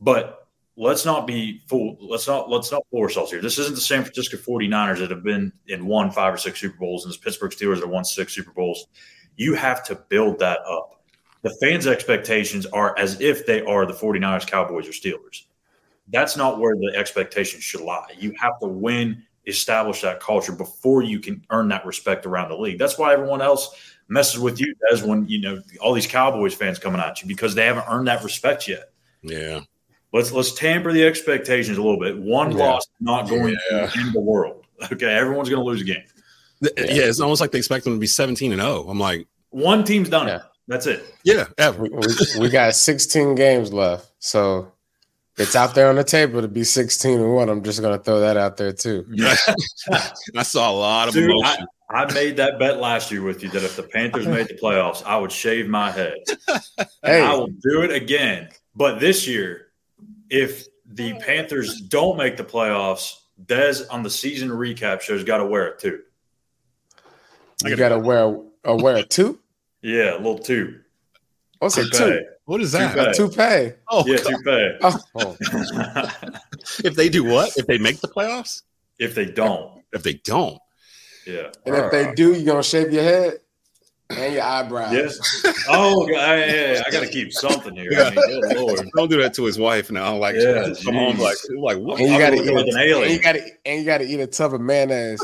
[0.01, 1.97] but let's not be fool.
[2.01, 3.41] Let's not let's not fool ourselves here.
[3.41, 6.77] This isn't the San Francisco 49ers that have been in won five or six Super
[6.79, 8.87] Bowls, and the Pittsburgh Steelers that won six Super Bowls.
[9.35, 11.03] You have to build that up.
[11.43, 15.43] The fans' expectations are as if they are the 49ers, Cowboys, or Steelers.
[16.11, 18.07] That's not where the expectations should lie.
[18.17, 22.57] You have to win, establish that culture before you can earn that respect around the
[22.57, 22.79] league.
[22.79, 23.75] That's why everyone else
[24.07, 27.53] messes with you as when you know all these Cowboys fans coming at you because
[27.55, 28.91] they haven't earned that respect yet.
[29.21, 29.61] Yeah.
[30.11, 32.17] Let's let's tamper the expectations a little bit.
[32.17, 32.57] One Yeah.
[32.65, 34.65] loss is not going to end the world.
[34.91, 36.03] Okay, everyone's going to lose a game.
[36.63, 37.03] Th- Yeah.
[37.09, 38.87] it's almost like they expect them to be 17 and 0.
[38.89, 40.31] I'm like, One team's done it.
[40.31, 40.41] Yeah.
[40.69, 41.03] That's it.
[41.23, 41.81] yeah, ever.
[41.83, 42.05] we, we,
[42.41, 44.07] we got 16 games left.
[44.19, 44.71] So
[45.39, 47.49] it's out there on the table to be 16 and 1.
[47.49, 49.05] I'm just going to throw that out there too.
[50.35, 51.65] I saw a lot of Dude, emotion.
[51.89, 54.53] I, I made that bet last year with you that if the Panthers made the
[54.53, 56.17] playoffs, I would shave my head.
[56.47, 57.21] And Hey.
[57.21, 58.49] I will do it again.
[58.75, 59.67] But this year,
[60.29, 65.45] if the Panthers don't make the playoffs, Dez on the season recap show's got to
[65.45, 66.01] wear it too.
[67.63, 69.39] You got to wear a, wear a two?
[69.81, 70.81] Yeah, a little two.
[71.59, 72.25] What's a two?
[72.45, 72.95] What is that?
[73.15, 73.33] Toupee.
[73.41, 73.75] A toupee.
[73.89, 74.29] Oh, Yeah, God.
[74.83, 74.99] toupee.
[75.15, 75.37] Oh,
[76.83, 77.51] if they do what?
[77.57, 78.63] If they make the playoffs?
[78.97, 80.57] if they don't, If they don't,
[81.25, 81.49] yeah.
[81.65, 83.33] And if they do, you're going to shave your head
[84.09, 84.91] and your eyebrows.
[84.93, 85.19] Yes.
[85.69, 87.91] Oh, I, I, I got to keep something here.
[87.95, 88.89] I mean, lord.
[88.95, 90.15] don't do that to his wife now.
[90.17, 91.19] Like, Yeah, come home, jeez.
[91.19, 91.99] like, like what?
[91.99, 93.03] And you I'm got to looking eat like an alien.
[93.03, 95.23] And you got to and you got to eat a tub of mayonnaise.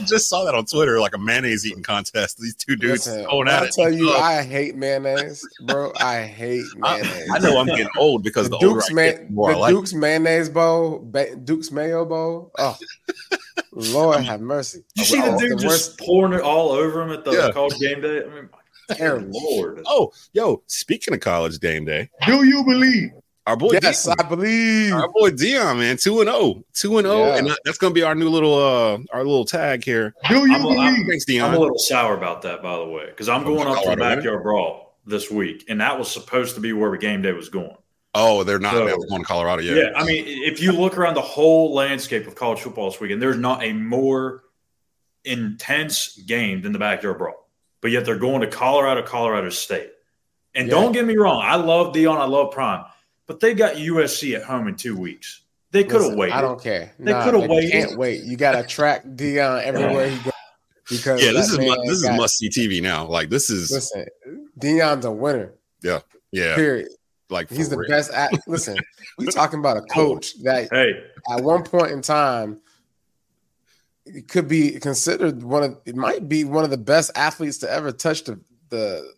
[0.00, 2.38] I just saw that on Twitter, like a mayonnaise eating contest.
[2.38, 3.72] These two dudes Listen, going at I it.
[3.72, 5.92] tell you, Oh, I hate mayonnaise, bro.
[6.00, 7.30] I hate mayonnaise.
[7.32, 9.52] I know I'm getting old because the the, older Duke's I get, the more I
[9.54, 9.74] the like.
[9.74, 12.50] Duke's mayonnaise bowl, ba- Duke's mayo bowl.
[12.58, 12.76] Oh,
[13.72, 14.82] Lord have mercy.
[14.96, 17.32] You see oh, the Oh, dude the just pouring it all over him at the
[17.32, 17.50] Yeah.
[17.52, 18.22] college game day?
[18.24, 18.48] I mean,
[18.88, 19.30] my Terrible.
[19.32, 19.82] lord.
[19.86, 23.10] Oh, yo, speaking of college game day, Do you believe?
[23.46, 24.92] Our boy Yes, Deion, I believe.
[24.92, 27.36] our boy Deion, man, two and zero, two and zero, Yeah.
[27.36, 30.14] and that's gonna be our new little uh our little tag here.
[30.28, 31.06] Do you I'm a- I'm- believe?
[31.08, 33.70] Thanks, I'm a little sour about that, by the way, because I'm going up to
[33.74, 34.16] the Colorado, right?
[34.16, 37.48] backyard brawl this week, and that was supposed to be where the game day was
[37.48, 37.74] going.
[38.14, 39.76] Oh, they're not So- man, going to Colorado yet.
[39.76, 39.90] Yeah.
[40.00, 43.36] I mean, if you look around the whole landscape of college football this weekend, there's
[43.38, 44.42] not a more
[45.24, 47.48] intense game than the backyard brawl.
[47.80, 49.90] But yet they're going to Colorado, Colorado State.
[50.54, 50.74] And Yeah.
[50.74, 52.84] don't get me wrong, I love Deion, I love Prime,
[53.30, 55.42] but they got USC at home in two weeks.
[55.70, 56.34] They could have waited.
[56.34, 56.90] I don't care.
[56.98, 57.70] They Nah, coulda waited.
[57.70, 58.24] Can't wait.
[58.24, 60.32] You got to track Deion everywhere he goes
[60.90, 63.06] because Yeah, this that is mu- man this is must see TV now.
[63.06, 64.04] Like this is Listen,
[64.58, 65.52] Deion's a winner.
[65.80, 66.00] yeah.
[66.32, 66.56] Yeah.
[66.56, 66.88] Period.
[67.28, 67.88] Like He's for the real.
[67.88, 68.76] best at listen,
[69.16, 70.90] we talking about a coach that Hey,
[71.32, 72.58] at one point in time
[74.06, 77.70] it could be considered one of it might be one of the best athletes to
[77.70, 78.40] ever touch the
[78.70, 79.08] the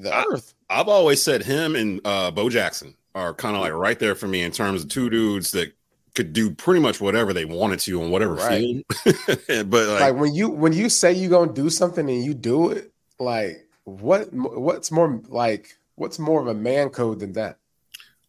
[0.00, 0.52] the I- earth.
[0.68, 4.26] I've always said him and uh, Bo Jackson are kind of like right there for
[4.26, 5.72] me in terms of two dudes that
[6.14, 8.60] could do pretty much whatever they wanted to on whatever Right.
[8.60, 8.84] field.
[9.70, 12.70] but like, Like when you when you say you're gonna do something and you do
[12.70, 17.58] it, like what what's more like what's more of a man code than that?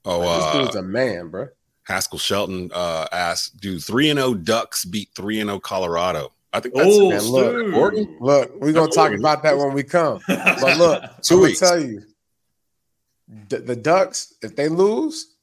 [0.06, 1.48] oh, Like, this uh, dude's a man, bro.
[1.84, 6.60] Haskell Shelton uh, asked, "Do three and zero Ducks beat three and zero Colorado?" I
[6.60, 8.18] think that's oh, man, look, Stew.
[8.20, 10.20] Look, we're gonna talk about that when we come.
[10.28, 11.60] But look, Two I'm weeks.
[11.62, 12.04] gonna tell you,
[13.28, 15.36] the, the Ducks, if they lose,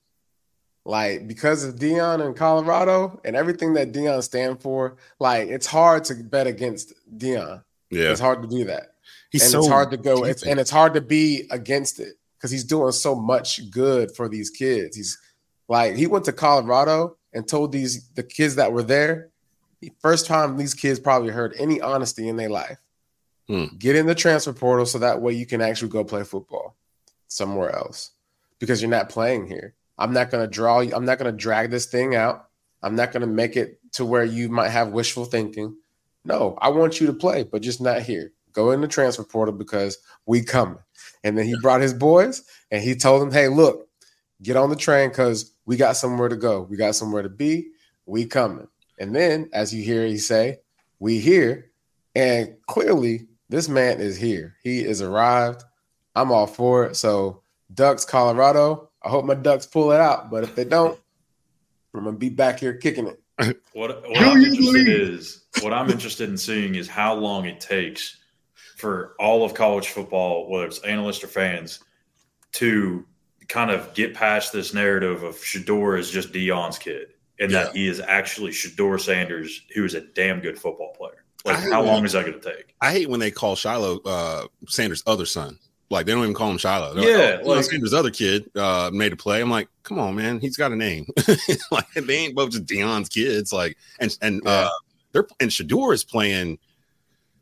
[0.85, 6.05] like because of Deion in Colorado and everything that Deion stand for, like it's hard
[6.05, 7.63] to bet against Deion.
[7.91, 8.95] yeah, It's hard to do that,
[9.31, 10.25] he's and so it's hard to go.
[10.25, 14.29] It's and it's hard to be against it because he's doing so much good for
[14.29, 14.97] these kids.
[14.97, 15.19] He's
[15.69, 19.31] like he went to Colorado and told these the kids that were there.
[20.01, 22.79] First time these kids probably heard any honesty in their life.
[23.49, 23.67] Hmm.
[23.79, 26.77] Get in the transfer portal so that way you can actually go play football
[27.35, 28.13] somewhere else
[28.59, 29.75] because you're not playing here.
[29.99, 30.95] I'm not going to draw you.
[30.95, 32.49] I'm not going to drag this thing out.
[32.83, 35.77] I'm not going to make it to where you might have wishful thinking.
[36.25, 38.33] No, I want you to play, but just not here.
[38.53, 40.79] Go in the transfer portal because we coming.
[41.23, 43.89] And then he brought his boys and he told them, "Hey, look,
[44.43, 46.63] get on the train because we got somewhere to go.
[46.63, 47.69] We got somewhere to be.
[48.07, 48.69] We coming."
[48.99, 50.61] And then, as you hear he say,
[51.01, 51.71] "We here,"
[52.15, 54.55] and clearly this man is here.
[54.63, 55.65] He is arrived.
[56.15, 56.97] I'm all for it.
[56.97, 58.91] So, Ducks, Colorado.
[59.03, 60.99] I hope my Ducks pull it out, but if they don't,
[61.95, 63.21] I'm gonna be back here kicking it.
[63.73, 68.19] What, what I'm interested is what I'm interested in seeing is how long it takes
[68.77, 71.81] for all of college football, whether it's analysts or fans,
[72.53, 73.05] to
[73.49, 77.09] kind of get past this narrative of Shedeur is just Deion's kid
[77.41, 81.25] and that he is actually Shedeur Sanders, who is a damn good football player.
[81.45, 82.75] Like, how long when- is that going to take?
[82.81, 85.59] I hate when they call Shiloh uh, Sanders' other son.
[85.91, 86.95] Like they don't even call him Shiloh.
[86.95, 89.41] They're Yeah, like, oh, like- Sanders' other kid uh, made a play.
[89.41, 91.07] I'm like, come on, man, he's got a name.
[91.71, 93.53] like they ain't both just Deion's kids.
[93.53, 94.51] Like and and Yeah.
[94.51, 94.69] uh,
[95.13, 96.59] they're and Shedeur is playing.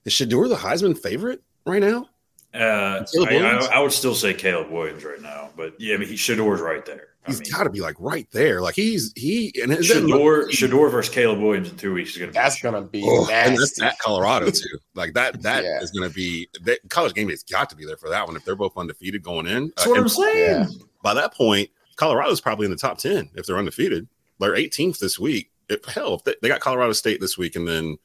[0.05, 2.09] Is Shedeur the Heisman favorite right now?
[2.55, 6.09] Uh, I, I, I would still say Caleb Williams right now, but yeah, I mean,
[6.09, 7.09] he, Shedeur's right there.
[7.25, 8.61] I He's mean, got to be like right there.
[8.61, 12.19] Like he's he and it doesn't Shedeur, Shedeur versus Caleb Williams in two weeks is
[12.19, 13.85] going to be That's gonna be Oh, and that's nasty.
[13.85, 14.79] at Colorado too.
[14.95, 16.01] Like that that is Yeah.
[16.01, 18.45] going to be that college game day's got to be there for that one if
[18.45, 19.69] they're both undefeated going in.
[19.77, 20.49] That's Uh, what and I'm saying.
[20.63, 20.67] Yeah.
[21.03, 24.09] by that point, Colorado's probably in the top ten if they're undefeated.
[24.41, 25.51] They're 18th this week.
[25.69, 27.97] If, hell, if they, they got Colorado State this week and then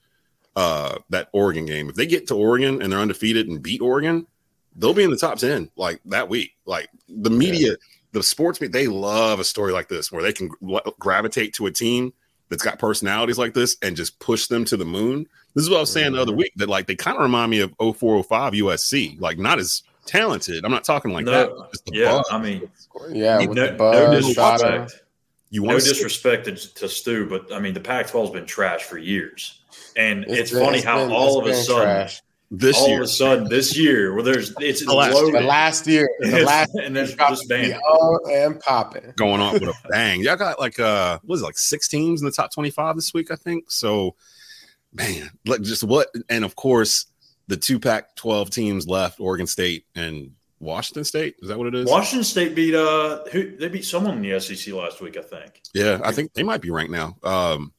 [0.56, 1.90] uh, that Oregon game.
[1.90, 4.28] If they get to Oregon and they're undefeated and beat Oregon,
[4.76, 6.52] they'll be in the top ten like that week.
[6.66, 7.76] Like the media,
[8.12, 11.66] the sports media, they love a story like this where they can gra- gravitate to
[11.66, 12.14] a team
[12.50, 15.28] that's got personalities like this and just push them to the moon.
[15.54, 16.40] This is what I was saying the other mm-hmm.
[16.40, 20.64] week that like they kind of remind me of 0405 USC, like not as talented.
[20.64, 21.50] I'm not talking like that.
[21.50, 22.28] no, Just the yeah, buzz.
[22.32, 22.70] I mean,
[23.10, 24.82] Yeah, no, with no the buzz, shot him.
[24.84, 25.04] disrespect.
[25.50, 28.46] you No want to disrespect to, to Stew, but I mean, the Pac-12 has been
[28.46, 29.60] trash for years,
[29.98, 32.22] and it's, been- funny it's how been- all of a sudden, trash.
[32.50, 32.98] This all year.
[33.00, 36.44] of a sudden, this year, where there's it's The last- loaded, The last year, the
[36.44, 37.74] last and then year, just banned.
[37.74, 39.12] on and popping.
[39.18, 40.22] going off with a bang.
[40.22, 43.14] Y'all got like uh what is it, like six teams in the top 25 this
[43.14, 43.70] week, I think.
[43.70, 44.16] So
[44.94, 47.08] man, like just what and of course
[47.50, 51.36] the two Pac 12 teams left, Oregon State and Washington State.
[51.42, 51.86] Is that what it is?
[51.86, 55.62] Washington State beat uh who they beat someone in the SEC last week, I think.
[55.74, 57.18] yeah, I think they might be ranked now.
[57.24, 57.74] Um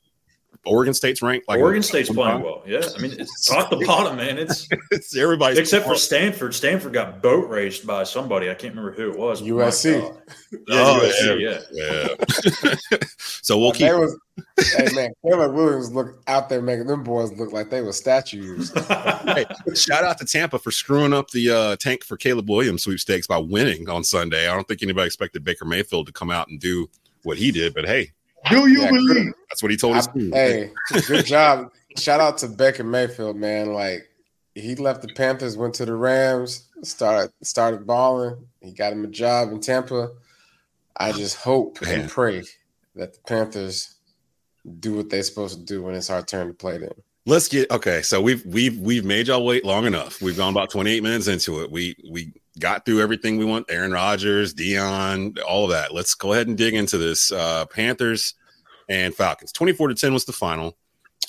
[0.67, 2.63] Oregon State's ranked like Oregon State's playing well.
[2.67, 4.39] Yeah, I mean, it's top to bottom, man.
[4.39, 6.55] It's It's everybody's except for Stanford.
[6.55, 8.51] Stanford got boat raced by somebody.
[8.51, 9.43] I can't remember who it was.
[9.43, 10.17] USC.
[10.51, 11.41] Yeah, Oh, USC.
[11.73, 12.77] Yeah.
[12.93, 12.99] yeah.
[13.19, 14.19] so we'll keep They was,
[14.59, 18.73] hey man, Caleb Williams look out there making them boys look like they were statues.
[18.89, 19.45] hey,
[19.75, 23.37] shout out to Tampa for screwing up the uh, tank for Caleb Williams sweepstakes by
[23.37, 24.49] winning on Sunday.
[24.49, 26.89] I don't think anybody expected Baker Mayfield to come out and do
[27.25, 28.13] what he did, but hey,
[28.51, 29.33] Do you Yeah, believe?
[29.49, 30.09] that's what he told us.
[30.15, 30.71] hey,
[31.07, 31.71] good job.
[31.97, 33.73] Shout out to Baker Mayfield, man.
[33.73, 34.09] Like
[34.55, 38.47] he left the Panthers, went to the Rams, started started balling.
[38.61, 40.11] He got him a job in Tampa.
[40.97, 42.01] I just hope Man.
[42.01, 42.43] and pray
[42.97, 43.97] that the Panthers
[44.81, 46.93] do what they're supposed to do when it's our turn to play them.
[47.27, 48.03] Let's get okay.
[48.03, 50.21] So we've we've we've made y'all wait long enough.
[50.23, 51.71] We've gone about 28 minutes into it.
[51.71, 53.67] We we got through everything we want.
[53.71, 55.93] Aaron Rodgers, Deion, all of that.
[55.95, 57.33] Let's go ahead and dig into this.
[57.33, 58.35] Uh Panthers
[58.89, 59.53] and Falcons.
[59.53, 60.77] 24 to 10 was the final.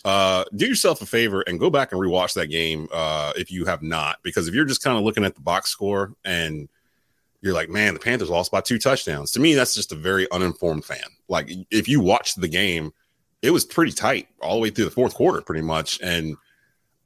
[0.06, 3.66] Uh do yourself a favor and go back and rewatch that game uh if you
[3.66, 6.70] have not, because if you're just kind of looking at the box score and
[7.42, 9.32] you're like, man, the Panthers lost by two touchdowns.
[9.32, 11.06] To me, that's just a very uninformed fan.
[11.28, 12.92] Like, if you watched the game,
[13.42, 16.00] it was pretty tight all the way through the fourth quarter, pretty much.
[16.02, 16.36] And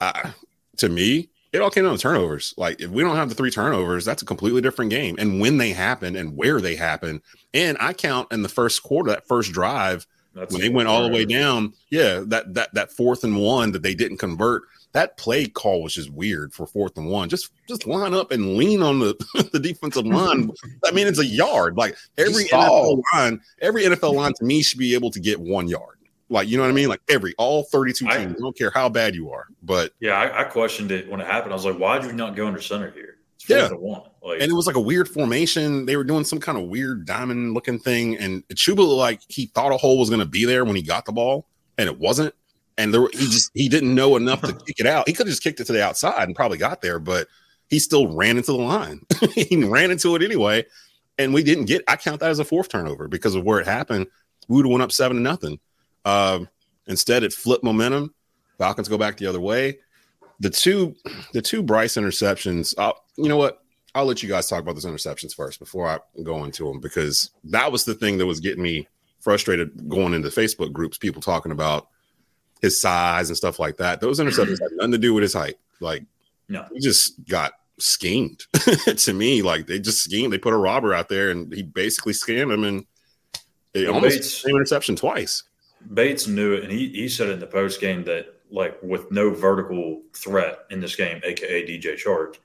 [0.02, 0.32] uh,
[0.78, 2.54] to me, it all came down to turnovers.
[2.58, 5.16] Like, if we don't have the three turnovers, that's a completely different game.
[5.20, 7.22] And when they happen and where they happen,
[7.54, 11.04] and I count in the first quarter, that first drive, that's when they went all
[11.04, 14.63] the way down, yeah, that that that fourth and one that they didn't convert
[14.94, 17.28] that play call was just weird for fourth and one.
[17.28, 20.52] Just just line up and lean on the, the defensive line.
[20.86, 21.76] I mean, it's a yard.
[21.76, 25.68] Like every NFL line, every NFL line to me should be able to get one
[25.68, 25.98] yard.
[26.30, 26.90] Like you know what I mean?
[26.90, 28.16] Like every all 32 teams.
[28.16, 29.48] I, I don't care how bad you are.
[29.62, 31.54] But yeah, I, I, questioned it when it happened.
[31.54, 33.18] I was like, why did you not go under center here?
[33.48, 33.70] yeah.
[33.70, 34.02] one.
[34.22, 35.86] Like, and it was like a weird formation.
[35.86, 38.18] They were doing some kind of weird diamond looking thing.
[38.18, 41.12] And Chuba like he thought a hole was gonna be there when he got the
[41.12, 41.46] ball,
[41.78, 42.34] and it wasn't
[42.78, 45.08] and there he just he didn't know enough to kick it out.
[45.08, 47.28] He could have just kicked it to the outside and probably got there, but
[47.70, 49.02] he still ran into the line.
[49.34, 50.66] he ran into it anyway,
[51.18, 51.84] and we didn't get.
[51.88, 54.08] I count that as a fourth turnover because of where it happened.
[54.48, 55.60] We would have went up seven to nothing.
[56.06, 56.39] Uh,
[56.88, 58.13] instead, it flipped momentum.
[58.58, 59.80] Falcons go back the other way.
[60.39, 60.96] The two
[61.34, 62.74] the two Bryce interceptions.
[62.78, 63.60] Uh, you know what?
[63.96, 67.30] I'll let you guys talk about those interceptions first before I go into them because
[67.46, 68.88] that was the thing that was getting me
[69.20, 70.98] frustrated going into Facebook groups.
[70.98, 71.89] People talking about
[72.62, 74.02] his size and stuff like that.
[74.02, 75.56] Those interceptions had nothing to do with his height.
[75.80, 76.04] Like,
[76.50, 78.46] no, he just got schemed
[78.98, 79.42] to me.
[79.42, 80.34] Like they just schemed.
[80.34, 82.86] They put a robber out there and he basically scammed him and
[83.74, 85.44] it almost same interception twice.
[85.93, 89.32] Bates knew it, and he he said in the post game that like with no
[89.32, 92.38] vertical threat in this game, aka DJ Chark,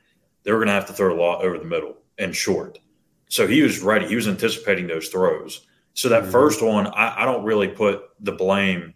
[0.43, 2.79] they were going to have to throw a lot over the middle and short.
[3.29, 4.07] So he was ready.
[4.07, 5.67] He was anticipating those throws.
[5.93, 6.33] So that mm-hmm.
[6.33, 8.95] first one, I, I don't really put the blame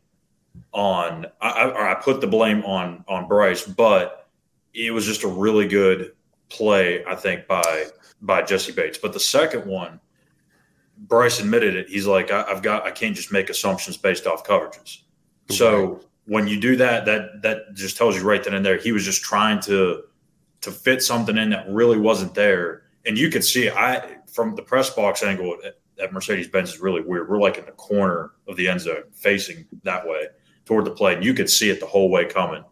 [0.72, 4.28] on I, I put the blame on on Bryce, but
[4.74, 6.12] it was just a really good
[6.48, 7.86] play, I think, by
[8.22, 8.98] by Jessie Bates.
[8.98, 10.00] But the second one,
[11.02, 11.88] Bryce admitted it.
[11.88, 15.02] He's like, I, have got I can't just make assumptions based off coverages.
[15.50, 15.56] Okay.
[15.58, 18.92] So when you do that, that that just tells you right then and there he
[18.92, 20.04] was just trying to
[20.60, 22.84] to fit something in that really wasn't there.
[23.04, 26.80] And you could see I from the press box angle at, at Mercedes Benz is
[26.80, 27.28] really weird.
[27.28, 30.26] We're like in the corner of the end zone facing that way
[30.64, 32.64] toward the play, and you could see it the whole way coming.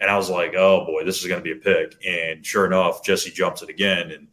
[0.00, 2.66] And I was like, "Oh boy, this is going to be a pick." And sure
[2.66, 4.10] enough, Jessie jumps it again.
[4.10, 4.28] And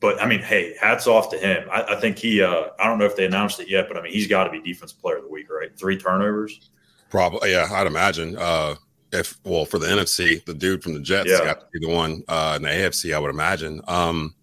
[0.00, 1.68] but I mean, hey, hats off to him.
[1.70, 2.42] I, I think he.
[2.42, 4.50] Uh, I don't know if they announced it yet, but I mean, he's got to
[4.50, 5.76] be defensive player of the week, right?
[5.78, 6.70] Three turnovers.
[7.10, 7.68] Probably, yeah.
[7.70, 8.36] I'd imagine.
[8.36, 8.76] Uh,
[9.12, 11.38] if well, for the NFC, the dude from the Jets yeah.
[11.38, 13.14] got to be the one uh, in the AFC.
[13.14, 13.80] I would imagine.
[13.88, 14.34] Um,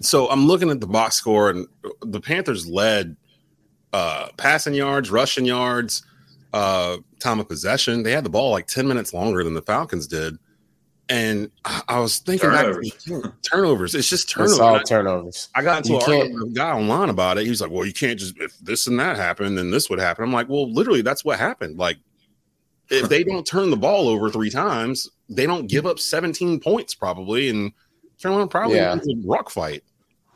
[0.00, 1.66] so I'm looking at the box score, and
[2.02, 3.16] the Panthers led
[3.92, 6.04] uh, passing yards, rushing yards,
[6.52, 8.02] uh, time of possession.
[8.02, 10.38] They had the ball like 10 minutes longer than the Falcons did.
[11.08, 12.92] And I, I was thinking turnovers.
[13.04, 13.94] back turnovers.
[13.94, 14.52] It's just turnovers.
[14.58, 15.48] It's all turnovers.
[15.54, 17.44] I, I got into a guy online about it.
[17.44, 19.98] He was like, Well, you can't just if this and that happened, then this would
[19.98, 20.24] happen.
[20.24, 21.78] I'm like, Well, literally, that's what happened.
[21.78, 21.98] Like,
[22.88, 26.94] if they don't turn the ball over three times, they don't give up 17 points
[26.94, 27.72] probably, and
[28.20, 28.94] Carolina probably yeah.
[28.94, 29.82] wins a rock fight.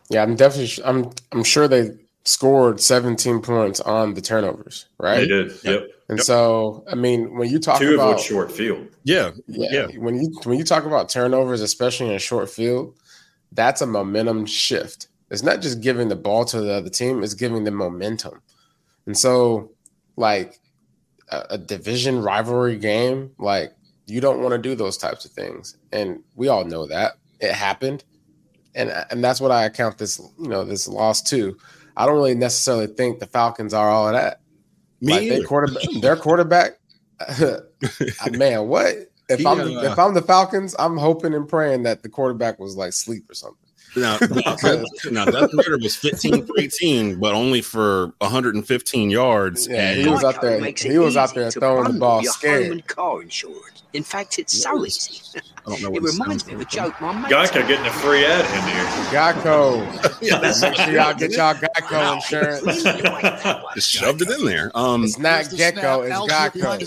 [0.09, 0.85] Yeah, I'm definitely.
[0.85, 1.11] I'm.
[1.33, 1.91] I'm sure they
[2.25, 5.21] scored 17 points on the turnovers, right?
[5.21, 5.53] They did.
[5.65, 5.89] Yep.
[6.09, 6.25] And yep.
[6.25, 10.39] so, I mean, when you talk two about short field, yeah, yeah, yeah, when you
[10.45, 12.97] when you talk about turnovers, especially in a short field,
[13.53, 15.09] that's a momentum shift.
[15.31, 18.41] It's not just giving the ball to the other team; it's giving them momentum.
[19.07, 19.73] And so,
[20.17, 20.61] like
[21.29, 23.73] a, a division rivalry game, like
[24.07, 27.53] you don't want to do those types of things, and we all know that it
[27.53, 28.05] happened,
[28.77, 31.57] and and that's what I account this you know this loss to.
[31.97, 34.41] I don't really necessarily think the Falcons are all of that.
[35.01, 36.79] Me like their quarterback, their quarterback,
[38.31, 38.95] man, what?
[39.29, 42.77] If I'm uh, if I'm the Falcons, I'm hoping and praying that the quarterback was
[42.77, 43.59] like sleep or something.
[43.97, 49.67] Now, now that Ridder was 15 for 18, but only for 115 yards.
[49.67, 50.63] Yeah, he was out there.
[50.63, 52.87] He was out there throwing the ball scared.
[52.87, 53.85] Car insurance.
[53.97, 55.41] In fact, it's so easy.
[55.67, 57.33] I don't know it reminds me of a joke my mate.
[57.33, 58.85] Geico getting a free ad in here.
[59.11, 60.21] Geico.
[60.23, 62.83] yeah, Make sure y'all get y'all Geico insurance.
[63.75, 64.71] Just shoved it in there.
[64.75, 66.79] Um, it's not Gecko, it's Geico.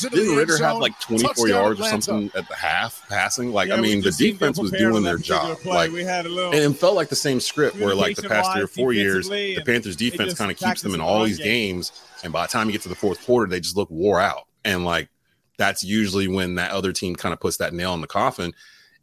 [0.10, 3.52] Didn't Ridder have like 24 yards or something at the half passing?
[3.52, 5.58] Like, I mean, the defense was doing their job.
[5.66, 8.28] Like, we had a little and it felt like the same script where, like, the
[8.28, 11.38] past three or four years, the Panthers defense kind of keeps them in all these
[11.38, 11.92] games.
[12.24, 14.46] And by the time you get to the fourth quarter, they just look wore out.
[14.64, 15.08] And like,
[15.56, 18.52] that's usually when that other team kind of puts that nail in the coffin.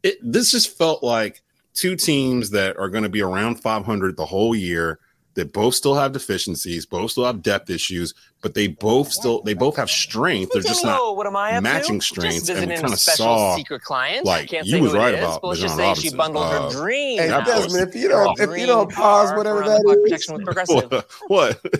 [0.03, 1.41] It this just felt like
[1.73, 4.99] two teams that are going to be around 500 the whole year
[5.35, 8.13] that both still have deficiencies, both still have depth issues,
[8.43, 10.51] but they both still they both have strength.
[10.53, 12.05] They're just not oh, what am I up matching to?
[12.05, 14.25] strengths, Just and we kinda a special saw, secret client.
[14.25, 15.77] like, I can't you say was who right it is, about but let's just Bijan
[15.77, 16.11] say Robinson.
[16.11, 17.17] she bundled Uh, her dream.
[17.19, 17.47] Hey, house.
[17.47, 20.33] Desmond, if you don't- if you don't pause whatever around that the clock is- protection
[20.35, 20.91] with progressive.
[21.27, 21.59] what?
[21.61, 21.61] what?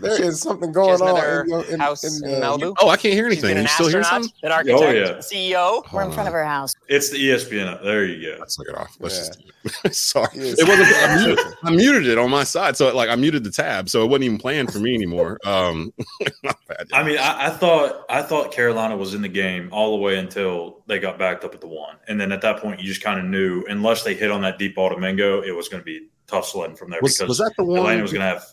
[0.00, 2.74] There is something going on in, your- in, house in, in uh, Malibu.
[2.80, 3.56] Oh, I can't hear anything.
[3.56, 4.40] Are you still hearing astronaut, something?
[4.44, 5.12] an architect, Oh, yeah.
[5.18, 5.92] CEO.
[5.92, 6.74] We're in front of her house.
[6.88, 7.82] It's the ESPN.
[7.82, 8.36] There you go.
[8.40, 8.96] Let's look it off.
[9.00, 9.88] Let's Yeah.
[9.88, 10.10] just.
[10.10, 10.28] Sorry.
[10.34, 10.58] Yes.
[10.58, 12.76] It wasn't I muted, I muted it on my side.
[12.76, 13.88] So like I muted the tab.
[13.88, 15.38] So it wasn't even playing for me anymore.
[15.44, 15.99] Um not bad.
[16.92, 20.18] I mean, I, I thought I thought Carolina was in the game all the way
[20.18, 23.02] until they got backed up at the one, and then at that point, you just
[23.02, 25.80] kind of knew unless they hit on that deep ball to Mingo, it was going
[25.80, 28.20] to be tough sledding from there was, because was that the one Atlanta was going
[28.20, 28.44] to have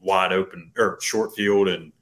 [0.00, 1.92] wide open or short field, and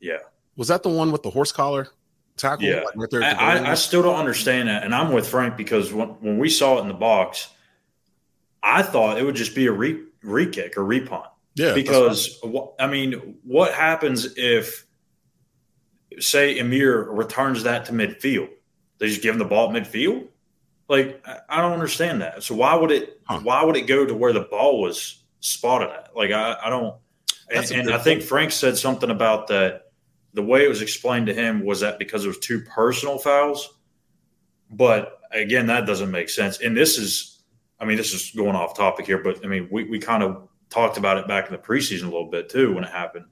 [0.00, 0.18] yeah,
[0.56, 1.88] was that the one with the horse collar
[2.36, 2.66] tackle?
[2.66, 2.82] Yeah.
[2.82, 5.56] Like right I, at the goal I, still don't understand that, and I'm with Frank
[5.56, 7.48] because when, when we saw it in the box,
[8.62, 11.26] I thought it would just be a re re kick or repunt.
[11.58, 12.40] Yeah, because
[12.78, 14.86] I mean, what happens if,
[16.18, 18.48] say, Amir returns that to midfield?
[18.98, 20.28] They just give him the ball at midfield.
[20.88, 22.42] Like I- don't understand that.
[22.42, 23.20] So why would it?
[23.24, 23.40] Huh.
[23.42, 26.16] Why would it go to where the ball was spotted at?
[26.16, 26.94] Like I, I don't.
[27.50, 28.22] And, That's and I think.
[28.22, 29.92] Frank said something about that.
[30.34, 33.74] The way it was explained to him was that because it was two personal fouls.
[34.70, 36.60] But again, that doesn't make sense.
[36.60, 37.42] And this is,
[37.80, 40.47] I mean, this is going off topic here, but I mean, we, we kind of
[40.70, 43.24] talked about it back in the preseason a little bit too when it happened.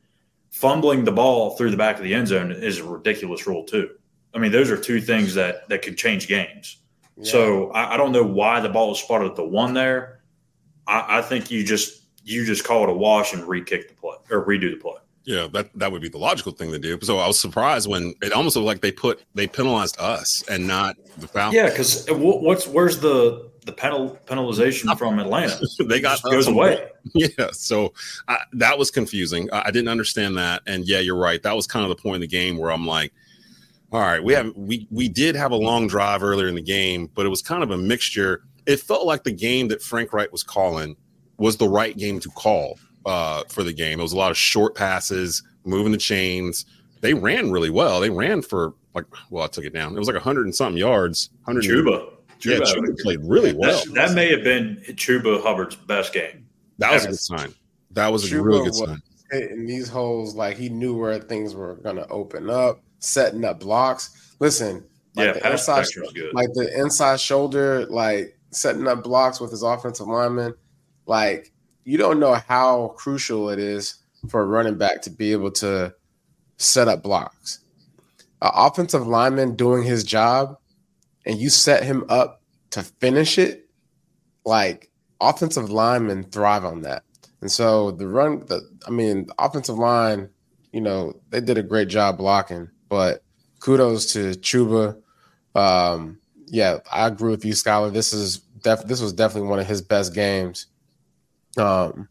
[0.51, 3.91] Fumbling the ball through the back of the end zone is a ridiculous rule too.
[4.35, 6.79] I mean, those are two things that that could change games.
[7.17, 7.31] yeah.
[7.31, 10.21] So I, I don't know why the ball was spotted at the one there.
[10.87, 14.17] I, I think you just you just call it a wash and re-kick the play
[14.31, 14.97] or redo the play.
[15.25, 16.99] Yeah, that that would be the logical thing to do.
[17.03, 20.67] So I was surprised when it almost looked like they put they penalized us and
[20.67, 21.55] not the Falcons.
[21.55, 25.61] Yeah, because what's where's the the penal penalization from Atlanta?
[25.87, 26.89] they got goes away.
[27.15, 27.95] Yeah, so
[28.27, 29.49] I, that was confusing.
[29.53, 31.41] I, I didn't understand that, and yeah, you're right.
[31.41, 33.13] That was kind of the point in the game where I'm like,
[33.93, 37.09] all right, we have we we did have a long drive earlier in the game,
[37.15, 38.43] but it was kind of a mixture.
[38.67, 40.97] It felt like the game that Frank Reich was calling
[41.37, 44.01] was the right game to call uh, for the game.
[44.01, 46.67] It was a lot of short passes, moving the chains.
[47.03, 48.01] They ran really well.
[48.01, 49.95] They ran for like, well, I took it down.
[49.95, 51.31] It was like 100 and something yards.
[51.45, 52.16] 100 Chuba.
[52.45, 53.83] Yeah, Chuba, Chuba played really well.
[53.87, 56.47] That, that may have been Chuba Hubbard's best game.
[56.79, 57.55] That was a good sign.
[57.93, 59.03] That was a really good was- sign.
[59.31, 63.61] hitting these holes like he knew where things were going to open up, setting up
[63.61, 64.35] blocks.
[64.39, 64.85] Listen,
[65.15, 66.35] like yeah, the pass inside, was good.
[66.35, 70.55] like the inside shoulder, like setting up blocks with his offensive lineman.
[71.07, 71.53] Like
[71.85, 73.97] you don't know how crucial it is
[74.29, 75.95] for a running back to be able to
[76.59, 77.61] set up blocks.
[78.43, 80.59] An offensive lineman doing his job,
[81.27, 83.69] and you set him up to finish it.
[84.45, 87.03] Like offensive linemen thrive on that.
[87.41, 90.31] And so the run, the I mean, the offensive line,
[90.73, 92.71] you know, they did a great job blocking.
[92.89, 93.23] But
[93.61, 95.01] kudos to Chuba.
[95.55, 97.91] Um, yeah, I agree with you, Schuyler.
[97.91, 100.67] This is def- this was definitely one of his best games.
[101.59, 102.09] Um,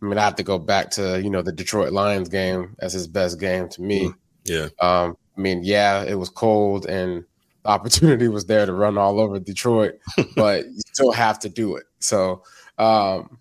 [0.00, 2.92] I mean, I have to go back to you know the Detroit Lions game as
[2.92, 4.12] his best game to me.
[4.44, 4.68] Yeah.
[4.80, 7.24] Um, I mean, yeah, it was cold and
[7.66, 9.98] the opportunity was there to run all over Detroit,
[10.36, 11.84] but you still have to do it.
[11.98, 12.42] So,
[12.78, 13.38] um,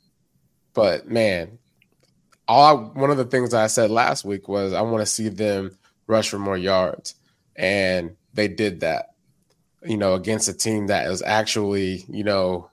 [0.73, 1.59] but man,
[2.47, 5.29] all I, one of the things I said last week was I want to see
[5.29, 7.15] them rush for more yards,
[7.55, 9.11] and they did that.
[9.83, 12.71] You know, against a team that is actually, you know,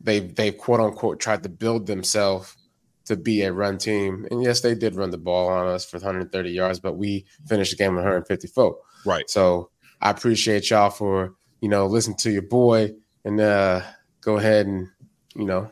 [0.00, 2.56] they they quote unquote tried to build themselves
[3.04, 5.98] to be a run team, and yes, they did run the ball on us for
[5.98, 8.76] 130 yards, but we finished the game with 154.
[9.06, 9.30] Right.
[9.30, 9.70] So
[10.00, 12.94] I appreciate y'all for you know listen to your boy
[13.24, 13.82] and uh
[14.20, 14.88] go ahead and
[15.34, 15.70] you know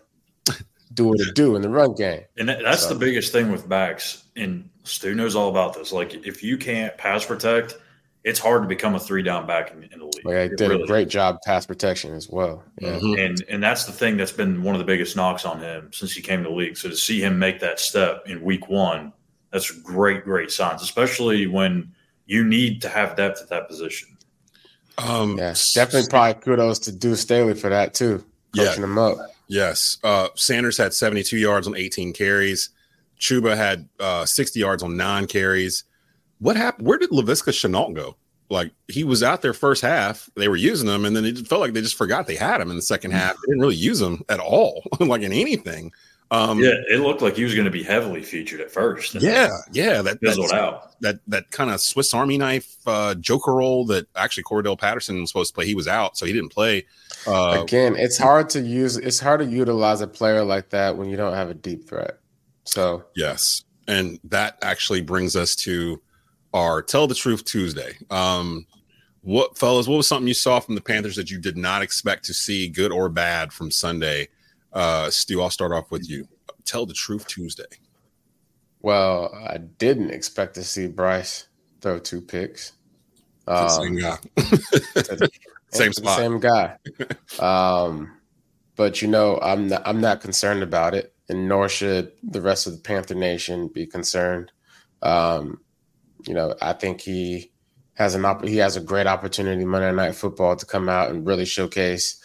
[0.95, 2.23] do what it do in the run game.
[2.39, 4.25] And that's So- the biggest thing with backs.
[4.37, 5.93] And Stew knows all about this.
[5.93, 7.77] Like, if you can't pass protect,
[8.25, 10.25] it's hard to become a three down back in, in the league.
[10.25, 12.63] Like I did really a great job pass protection as well.
[12.81, 12.99] Yeah.
[12.99, 13.25] Mhm.
[13.27, 16.13] And and that's the thing that's been one of the biggest knocks on him since
[16.13, 16.77] he came to the league.
[16.77, 19.13] So to see him make that step in week one,
[19.53, 21.93] that's great, great signs, especially when
[22.27, 24.16] you need to have depth at that position.
[24.99, 28.25] Um, Yeah, definitely probably kudos to Deuce Staley for that too.
[28.55, 28.75] Yeah.
[28.75, 29.19] Him up.
[29.49, 29.99] Yes.
[30.03, 32.71] Uh, Sanders had 72 yards on 18 carries.
[33.21, 35.85] Chuba had uh, 60 yards on nine carries.
[36.39, 36.87] What happened?
[36.87, 38.17] Where did Laviska Shenault go?
[38.49, 40.31] Like he was out there first half.
[40.37, 42.71] They were using him, and then it felt like they just forgot they had him
[42.71, 43.35] in the second half.
[43.35, 45.93] They didn't really use him at all, like in anything.
[46.31, 49.15] Um, yeah, it looked like he was going to be heavily featured at first.
[49.15, 50.03] yeah, yeah.
[50.03, 51.01] That fizzled that, out.
[51.01, 55.31] that that kind of Swiss Army knife uh, Joker role that actually Cordarrelle Patterson was
[55.31, 55.67] supposed to play.
[55.67, 56.85] He was out, so he didn't play.
[57.27, 58.97] Uh, Again, it's hard to use.
[58.97, 62.19] It's hard to utilize a player like that when you don't have a deep threat.
[62.65, 63.63] So Yes.
[63.89, 66.03] And that actually brings us to
[66.53, 67.97] our Tell the Truth Tuesday.
[68.11, 68.67] Um,
[69.23, 72.25] what, fellas, what was something you saw from the Panthers that you did not expect
[72.25, 74.29] to see, good or bad, from Sunday?
[74.77, 76.29] Uh, Stew, I'll start off with you.
[76.67, 77.65] Tell the Truth Tuesday.
[78.83, 81.49] well, I didn't expect to see Bryce
[81.81, 82.73] throw two picks.
[83.49, 84.17] Um, same guy.
[84.37, 85.31] the-
[85.71, 86.19] Same spot.
[86.19, 86.77] Same guy.
[87.41, 88.13] um,
[88.77, 92.67] but you know, I'm not, I'm not concerned about it, and nor should the rest
[92.67, 94.53] of the Panther Nation be concerned.
[95.03, 95.61] Um,
[96.27, 97.51] you know, I think he
[97.95, 101.27] has an opp- he has a great opportunity Monday Night Football to come out and
[101.27, 102.23] really showcase,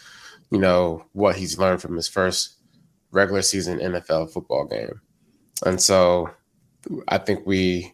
[0.52, 2.56] you know, what he's learned from his first
[3.12, 5.02] regular season NFL football game,
[5.66, 6.30] and so
[7.08, 7.94] I think we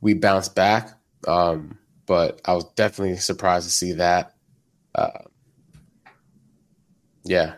[0.00, 0.90] we bounce back.
[1.26, 4.34] Um, but I was definitely surprised to see that.
[4.94, 5.24] Uh,
[7.24, 7.54] yeah,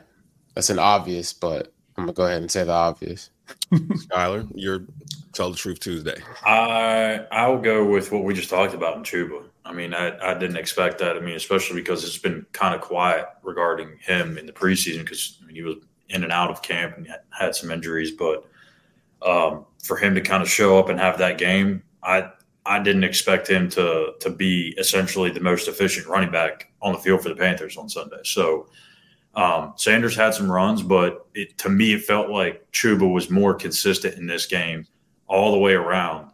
[0.55, 3.31] that's an obvious, but I'm gonna go ahead and say the obvious.
[3.97, 4.85] Schuyler, you're
[5.33, 6.17] Tell the Truth Tuesday.
[6.45, 9.45] I I will go with what we just talked about in Chuba.
[9.69, 11.17] I mean, I, I didn't expect that.
[11.17, 15.39] I mean, especially because it's been kind of quiet regarding him in the preseason because
[15.43, 15.77] I mean, he was
[16.09, 18.13] in and out of camp and had, some injuries.
[18.13, 18.47] But
[19.21, 22.31] um, for him to kind of show up and have that game, I
[22.65, 26.99] I didn't expect him to to be essentially the most efficient running back on the
[26.99, 28.21] field for the Panthers on Sunday.
[28.25, 28.69] So
[29.35, 33.55] um, Sanders had some runs, but it, to me, it felt like Chuba was more
[33.55, 34.87] consistent in this game
[35.27, 36.31] all the way around.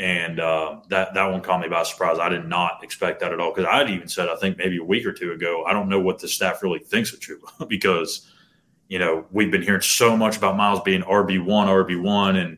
[0.00, 2.18] And uh, that that one caught me by surprise.
[2.18, 4.82] I did not expect that at all because I'd even said I think maybe a
[4.82, 8.30] week or two ago I don't know what the staff really thinks of Chuba because
[8.88, 12.56] you know we've been hearing so much about Miles being RB one RB one and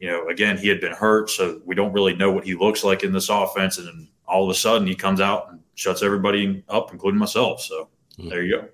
[0.00, 2.82] you know again he had been hurt so we don't really know what he looks
[2.82, 6.02] like in this offense and then all of a sudden he comes out and shuts
[6.02, 7.60] everybody up including myself.
[7.60, 7.88] So
[8.18, 8.30] Mhm.
[8.30, 8.68] there you go.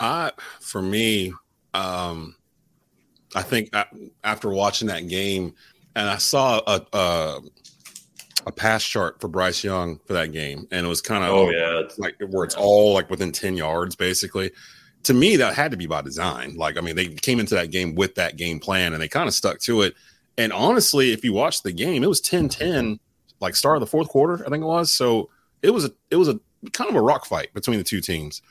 [0.00, 1.32] I, for me,
[1.72, 2.34] um,
[3.36, 3.86] I think a-
[4.24, 5.54] after watching that game,
[5.94, 7.40] and I saw a, a
[8.46, 11.50] a pass chart for Bryce Young for that game, and it was kind of Oh
[11.50, 14.50] yeah, like where it's all like within 10 yards basically.
[15.04, 16.56] To me that had to be by design.
[16.56, 19.28] Like i mean they came into that game with that game plan and they kind
[19.28, 19.94] of stuck to it.
[20.36, 22.98] And honestly if you watch the game it was 10-10
[23.40, 24.92] like start of the fourth quarter i think it was.
[24.92, 25.30] So
[25.62, 26.38] it was a it was a
[26.72, 28.42] kind of a rock fight between the two teams.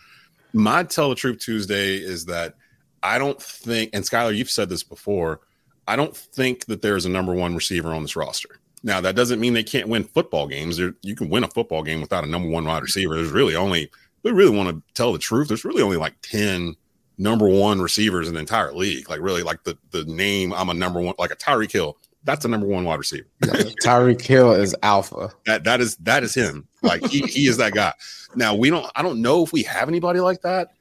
[0.54, 2.56] My tell the truth tuesday is that
[3.02, 5.41] i don't think and Schuyler you've said this before
[5.88, 9.39] i don't think that there's a number one receiver on this roster now that doesn't
[9.39, 10.77] mean they can't win football games.
[10.77, 13.15] There, you can win a football game without a number one wide receiver.
[13.15, 13.89] There's really only,
[14.23, 15.47] we really want to tell the truth.
[15.47, 16.75] There's really only like ten
[17.17, 19.09] number one receivers in the entire league.
[19.09, 21.97] Like really, like the the name I'm a number one, like a Tyreek Hill.
[22.25, 23.27] That's a number one wide receiver.
[23.41, 25.31] Tyreek Hill is alpha.
[25.45, 26.67] That that is that is him.
[26.81, 27.93] Like he, he is that guy.
[28.36, 28.86] Now we don't.
[28.95, 30.73] I don't know if we have anybody like that.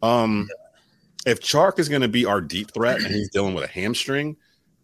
[0.00, 0.48] Um,
[1.26, 4.36] if Chark is going to be our deep threat and he's dealing with a hamstring,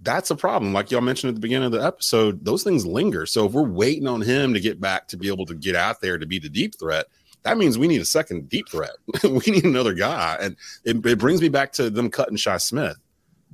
[0.05, 0.73] that's a problem.
[0.73, 3.27] Like y'all mentioned at the beginning of the episode, those things linger.
[3.27, 6.01] So if we're waiting on him to get back to be able to get out
[6.01, 7.07] there to be the deep threat,
[7.43, 8.93] that means we need a second deep threat.
[9.25, 12.97] we need another guy, and it, it brings me back to them cutting Shi Smith.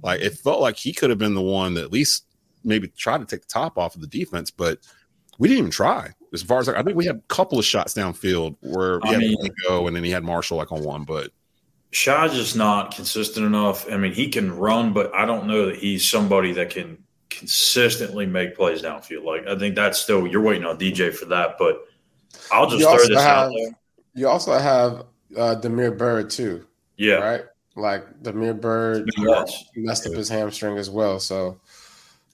[0.03, 2.24] Like it felt like he could have been the one that at least
[2.64, 4.78] maybe tried to take the top off of the defense, but
[5.38, 6.11] we didn't even try.
[6.32, 9.09] As far as like, I think we had a couple of shots downfield where he
[9.09, 11.30] I had mean- to go, and then he had Marshall like on one, but
[11.93, 13.91] Shi's just not consistent enough.
[13.91, 16.99] I mean, he can run, but I don't know that he's somebody that can
[17.30, 19.24] consistently make plays downfield.
[19.24, 21.57] Like I think that's still you're waiting on DJ for that.
[21.59, 21.80] But
[22.53, 23.70] I'll just You throw also this out there.
[24.14, 25.05] You also have
[25.36, 26.66] uh, Damiere Byrd too,
[26.97, 27.43] Yeah, right?
[27.76, 29.64] Like Damiere Byrd It's been worse.
[29.76, 31.18] messed up his hamstring as well.
[31.20, 31.61] So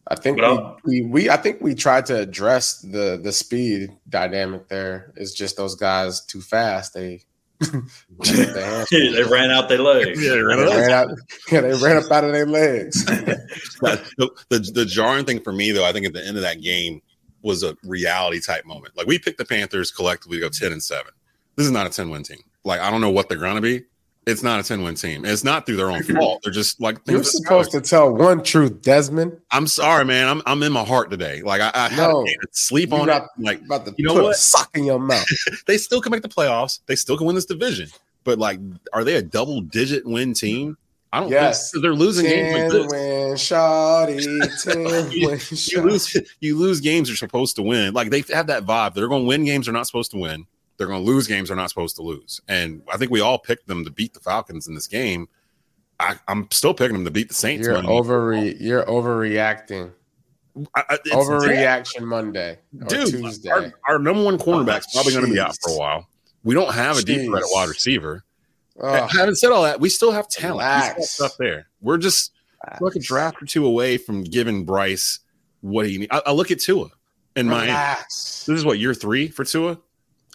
[0.09, 4.69] I think we, we we I think we tried to address the the speed dynamic
[4.69, 5.13] there.
[5.17, 6.95] It's just those guys too fast.
[6.95, 7.23] They
[7.61, 9.13] messed up their hamstring.
[9.15, 10.23] they ran out their legs.
[10.23, 11.09] Yeah, They ran out,
[11.51, 13.05] yeah, they ran up out of their legs.
[13.81, 16.61] the, the the jarring thing for me though, I think at the end of that
[16.61, 17.01] game
[17.43, 18.97] was a reality type moment.
[18.97, 21.13] Like we picked the Panthers collectively to go ten and seven.
[21.57, 22.43] This is not a ten win team.
[22.65, 23.85] Like I don't know what they're gonna be.
[24.27, 25.24] It's not a ten win team.
[25.24, 26.41] It's not through their own fault.
[26.43, 29.39] They're just like You're supposed to tell one truth, Desmond.
[29.53, 30.27] I'm sorry, man.
[30.29, 31.43] I'm I'm in my heart today.
[31.43, 32.22] Like I, I No.
[32.22, 33.22] a day to sleep on it.
[33.39, 34.37] Like About You know what?
[34.37, 35.24] sock in your mouth.
[35.66, 36.81] they still can make the playoffs.
[36.87, 37.89] They still can win this division.
[38.24, 38.59] But like,
[38.93, 40.77] are they a double digit win team?
[41.12, 41.70] I don't Yes.
[41.70, 42.91] think they're losing games like Ten this.
[42.91, 44.62] win, shawty.
[44.64, 47.95] Ten You- win, you lose you lose games you're supposed to win.
[47.95, 48.95] Like they have that vibe.
[48.95, 50.47] They're going to win games they're not supposed to win.
[50.77, 52.41] They're going to lose games they're not supposed to lose.
[52.49, 55.29] And I think we all picked them to beat the Falcons in this game.
[55.99, 57.66] I, I'm still picking them to beat the Saints.
[57.66, 58.35] You're over.
[58.37, 59.93] You're overreacting.
[60.74, 63.09] I- I- it's- Overreaction Monday or dude.
[63.09, 63.51] Tuesday.
[63.51, 66.09] Our, our number one cornerback's oh, probably going to be out for a while.
[66.45, 68.24] We don't have a deep threat at wide receiver.
[68.81, 69.11] Ugh.
[69.11, 70.59] Having said all that, we still have talent.
[70.68, 71.66] We still have stuff there.
[71.81, 72.33] We're just
[72.81, 75.20] like a draft or two away from giving Bryce
[75.61, 76.11] what he needs.
[76.12, 76.89] I, I look at Tua
[77.37, 77.68] in Miami.
[77.68, 78.45] Relax.
[78.47, 79.79] This is what year three for Tua.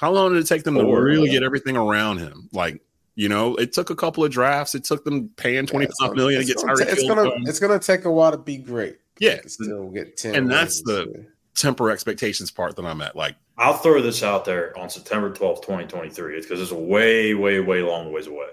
[0.01, 1.03] How long did it take them to Four.
[1.03, 2.49] really get everything around him?
[2.51, 2.81] Like,
[3.15, 4.73] you know, it took a couple of drafts.
[4.73, 7.43] It took them paying twenty it's five gonna- million to get Tyreek it's gonna done.
[7.45, 8.97] it's gonna take a while to be great.
[9.19, 10.33] Yeah, still get ten.
[10.35, 11.13] And that's wins.
[11.13, 13.15] the- temper expectations part that I'm at.
[13.15, 16.37] Like, I'll throw this out there on September 12th, 2023.
[16.37, 18.47] It's because it's a way, way, way long ways away.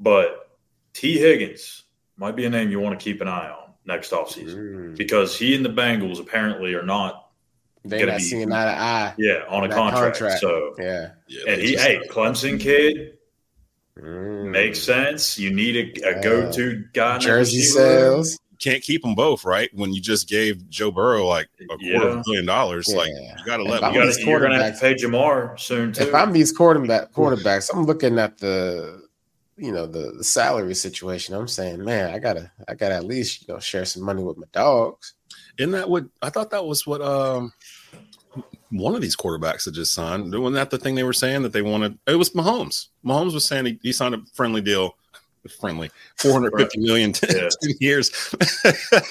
[0.00, 0.50] But
[0.94, 1.84] Tee Higgins
[2.16, 4.96] might be a name you want to keep an eye on next offseason Mm.
[4.96, 7.27] because he and the Bengals apparently are not,
[7.88, 9.14] They're gonna not be- seeing eye to eye.
[9.18, 10.18] yeah, on a contract.
[10.18, 10.40] contract.
[10.40, 11.10] So, Yeah.
[11.28, 13.14] yeah, and they he, hey, Clemson kid
[13.98, 14.50] Mm.
[14.50, 15.38] makes sense.
[15.38, 16.22] You need a, a Yeah.
[16.22, 17.18] go to guy.
[17.18, 18.38] Jersey receiver sales.
[18.60, 19.70] can't keep them both, right?
[19.74, 22.02] When you just gave Joe Burrow like a quarter Yeah.
[22.02, 23.94] of a billion dollars, like you got to let You him.
[23.94, 26.04] gotta, these you're going to have to pay Ja'Marr soon, too.
[26.04, 29.02] If I'm these quarterback quarterbacks, I'm looking at the
[29.56, 31.34] you know the, the salary situation.
[31.34, 34.36] I'm saying, man, I gotta I gotta at least you know share some money with
[34.36, 35.14] my dogs.
[35.58, 37.52] Isn't that what I thought that was what um
[38.70, 40.32] one of these quarterbacks that just signed?
[40.32, 41.98] Wasn't that the thing they were saying that they wanted?
[42.06, 42.88] It was Mahomes.
[43.04, 44.94] Mahomes was saying he, he signed a friendly deal,
[45.60, 47.48] friendly, four hundred fifty million ten Yeah.
[47.62, 48.10] 10 years.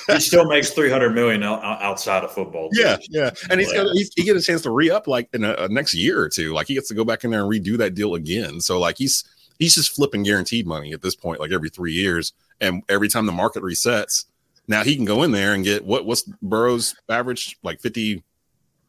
[0.07, 2.69] he still makes 300 million outside of football.
[2.69, 2.81] too.
[2.81, 5.43] yeah, yeah, and he's got he, he get a chance to re up like in
[5.43, 6.53] a, a next year or two.
[6.53, 8.61] Like he gets to go back in there and redo that deal again.
[8.61, 9.23] So like he's
[9.57, 13.25] he's just flipping guaranteed money at this point, like every three years, and every time
[13.25, 14.25] the market resets.
[14.69, 18.21] Now he can go in there and get what what's Burrow's average like fifty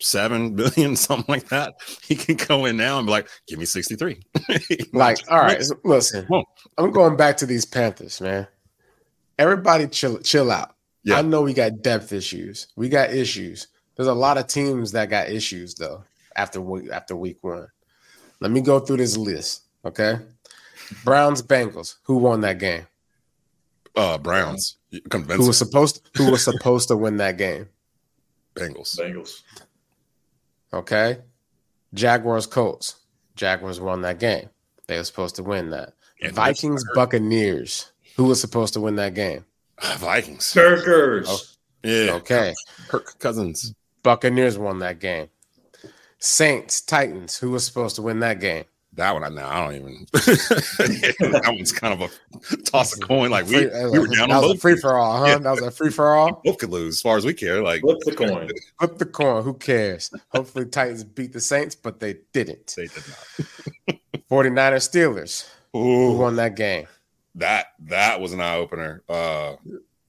[0.01, 1.75] seven billion, something like that.
[2.03, 4.21] He can go in now and be like, "Give me sixty three.
[4.93, 6.27] Like, all right, so listen,
[6.77, 8.47] I'm going back to these Panthers, man.
[9.39, 10.75] Everybody chill chill out.
[11.05, 11.19] Yeah.
[11.19, 12.69] I know we got depth issues.
[12.77, 13.69] We got issues.
[13.97, 16.05] There's a lot of teams that got issues though
[16.37, 17.69] after week after week one.
[18.41, 20.19] Let me go through this list, okay?
[21.05, 21.97] Browns Bengals.
[22.05, 22.87] Who won that game?
[23.99, 27.69] uh, Browns Who was supposed to, who was supposed to win that game?
[28.55, 28.99] Bengals.
[28.99, 29.43] Bengals.
[30.73, 31.19] Okay.
[31.95, 32.97] Jaguars Colts.
[33.37, 34.49] Jaguars won that game.
[34.87, 35.95] They were supposed to win that.
[36.21, 37.93] And Vikings Buccaneers.
[38.17, 39.45] Who was supposed to win that game?
[39.99, 40.53] Vikings.
[40.53, 41.27] Kirkers.
[41.29, 41.39] Oh.
[41.83, 42.55] Yeah, Okay.
[42.89, 43.73] Kirk Cousins.
[44.03, 45.29] Buccaneers won that game.
[46.19, 47.39] Saints Titans.
[47.39, 48.65] Who was supposed to win that game?
[48.99, 50.07] That one I now I don't even.
[50.13, 52.11] that one's kind of
[52.53, 53.31] a toss a coin.
[53.31, 54.61] Like we, Free- that we were was- down that on was a both.
[54.61, 55.27] free for all, huh?
[55.27, 55.39] Yeah.
[55.39, 56.41] That was a free for all.
[56.45, 57.63] Both could lose as far as we care.
[57.63, 58.51] Like Flip the coin.
[58.81, 59.45] Flip the coin.
[59.45, 60.11] Who cares?
[60.31, 62.75] Hopefully Titans beat the Saints, but they didn't.
[62.77, 63.05] they did
[63.89, 63.99] not.
[64.31, 65.49] 49ers Steelers.
[65.73, 66.87] Who won that game?
[67.37, 69.05] that that was an eye opener.
[69.09, 69.55] Uh,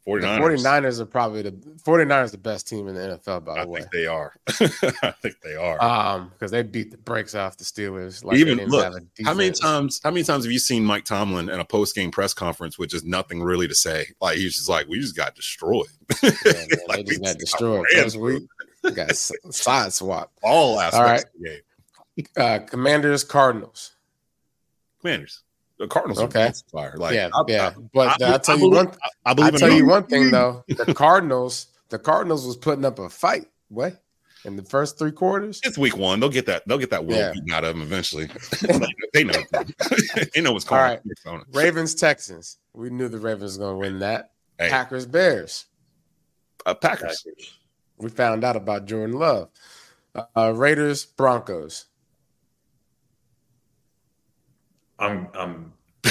[0.10, 0.64] The 49ers.
[0.64, 3.80] 49ers are probably the 49ers the best team in the NFL, by I the way.
[3.80, 4.34] I think they are.
[4.48, 5.82] I think they are.
[5.84, 8.24] Um, because they beat the brakes off the Steelers.
[8.24, 8.94] Like Even look,
[9.24, 10.00] how many times?
[10.04, 12.90] How many times have you seen Mike Tomlin in a post game press conference with
[12.90, 14.06] just nothing really to say?
[14.22, 15.88] Like he's just like, we just got destroyed.
[16.24, 17.86] Yeah, man, Like, they just got destroyed.
[17.94, 18.44] First week,
[18.96, 20.32] got side swap.
[20.42, 21.24] All aspects right.
[21.24, 22.28] of the game.
[22.36, 23.92] Uh, Commanders, Cardinals.
[25.02, 25.44] Commanders.
[25.80, 26.48] The Cardinals Okay.
[26.48, 26.96] are fire.
[26.98, 27.68] Like yeah, I, yeah.
[27.76, 28.88] I, But I- I, will tell I you one.
[28.90, 30.64] I I'll believe in tell you one thing though.
[30.68, 33.48] The Cardinals, the Cardinals was putting up a fight.
[33.70, 34.02] What
[34.46, 35.62] in the first three quarters?
[35.64, 36.20] It's week one.
[36.20, 36.68] They'll get that.
[36.68, 37.32] They'll get that will Yeah.
[37.32, 38.28] beaten out of them eventually.
[39.14, 39.34] they know.
[40.34, 41.02] they know what's All going right.
[41.26, 41.46] on.
[41.54, 42.58] Ravens, Texans.
[42.74, 44.32] We knew the Ravens going to win that.
[44.58, 45.66] Hey, Packers, Bears.
[46.66, 47.26] uh, Packers.
[47.98, 49.50] We found out about Jordan Love.
[50.36, 51.86] Uh, Raiders, Broncos.
[55.00, 55.74] I'm I'm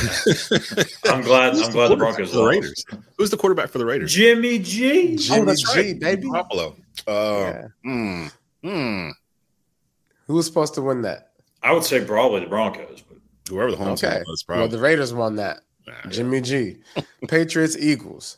[1.06, 2.50] I'm glad Who's I'm glad the quarterback Broncos for the lost.
[2.50, 2.84] Raiders.
[3.16, 4.12] Who's the quarterback for the Raiders?
[4.12, 5.16] Jimmy G.
[5.16, 6.28] Jimmy G, baby.
[6.30, 6.76] Buffalo.
[7.06, 7.66] Uh, Yeah.
[7.84, 8.26] hmm,
[8.62, 9.08] hmm.
[10.26, 11.32] Who was supposed to win that?
[11.62, 13.18] I would say probably the Broncos, but
[13.48, 14.10] Whoever the home Okay.
[14.16, 15.60] team was, Well, the Raiders won that.
[15.86, 16.76] Nah, Jimmy G.
[17.28, 18.36] Patriots, Eagles.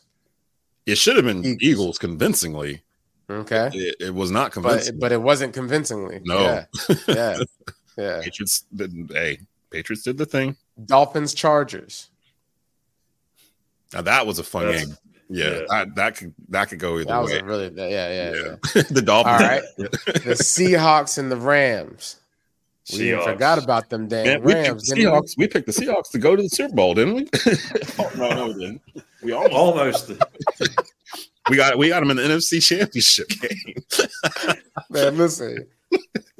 [0.85, 1.61] it should have been Eagles.
[1.61, 2.81] Eagles, convincingly.
[3.29, 3.69] Okay.
[3.73, 4.99] It, it was not convincing.
[4.99, 6.21] but it wasn't convincingly.
[6.23, 6.39] No.
[6.39, 6.65] Yeah.
[7.07, 7.37] Yeah.
[7.97, 8.21] yeah.
[8.23, 8.63] Patriots.
[8.73, 9.39] Did, hey,
[9.71, 10.55] Patriots did the thing.
[10.85, 12.09] Dolphins, Chargers.
[13.93, 14.97] Now that was a fun That's- game.
[15.33, 15.59] Yeah, yeah.
[15.69, 17.39] That, that could that could go either That was way.
[17.39, 18.55] a really yeah, yeah, yeah.
[18.75, 18.81] yeah.
[18.89, 19.41] the Dolphins.
[19.41, 19.61] All right.
[19.77, 22.17] The Seahawks and the Rams.
[22.91, 23.23] We Seahawks.
[23.23, 24.87] forgot about them damn Man, we, picked Rams.
[24.87, 25.03] the we?
[25.03, 27.29] Seahawks, we picked the Seahawks to go to the Super Bowl, didn't we?
[27.99, 28.81] oh, no, no, we didn't.
[29.23, 30.11] We almost almost
[31.49, 34.07] we got we got them in the NFC Championship game.
[34.89, 35.65] Man, listen.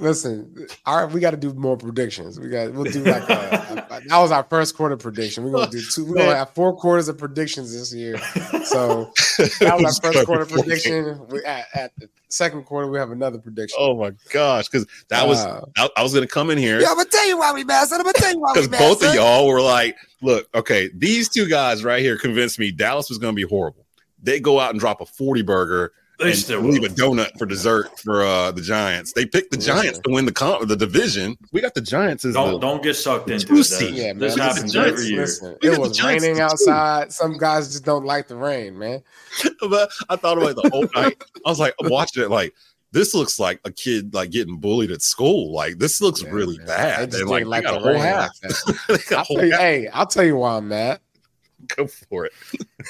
[0.02, 2.40] Listen, all right, we got to do more predictions.
[2.40, 5.44] We got we'll do like a, a- that was our first quarter prediction.
[5.44, 6.06] We're gonna do two.
[6.06, 8.18] We're gonna have four quarters of predictions this year.
[8.66, 9.12] So
[9.60, 11.22] that was our first quarter prediction.
[11.30, 13.78] We, at, at the second quarter, we have another prediction.
[13.80, 16.88] Oh my gosh, because that was Uh, I, I was gonna come in here Yeah,
[16.90, 18.00] I'm gonna tell you why we son.
[18.00, 21.30] I'm gonna tell you why we because both of y'all were like, "Look, okay, these
[21.30, 23.86] two guys right here convinced me Dallas was gonna be horrible."
[24.24, 26.92] They go out and drop a forty burger They and still leave will.
[26.92, 29.14] a donut for dessert for uh the Giants.
[29.14, 29.76] They picked the Listen.
[29.78, 31.38] Giants to win the con- the division.
[31.52, 33.92] We got the Giants as Don't the don't get sucked the into two it.
[33.94, 34.20] Yeah, man.
[34.20, 35.00] This We got the happens Giants.
[35.02, 35.22] every year.
[35.22, 36.44] Listen, it was Giants raining too.
[36.44, 37.12] outside.
[37.12, 39.02] Some guys just don't like the rain, man.
[39.70, 41.24] but I thought about it the whole night.
[41.46, 42.54] I was like, watching it like
[42.94, 45.54] this looks like a kid like getting bullied at school.
[45.54, 46.68] Like this looks Yeah, really man.
[46.68, 47.00] bad.
[47.00, 48.30] They just And, like, like got the a whole rain half.
[48.44, 48.78] like that.
[48.90, 49.60] They got a I'll whole you, half.
[49.62, 51.00] hey, I'll tell you why I'm mad.
[51.76, 52.34] Go for it.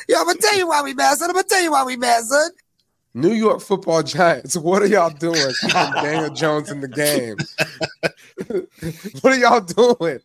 [0.09, 1.29] Yeah, I'm gonna tell you why we mad, son.
[1.29, 2.49] I'm gonna tell you why we mad, son.
[3.13, 4.55] New York Football Giants.
[4.61, 5.53] What are y'all doing?
[5.69, 7.35] Daniel Jones in the game.
[9.21, 10.19] what are y'all doing?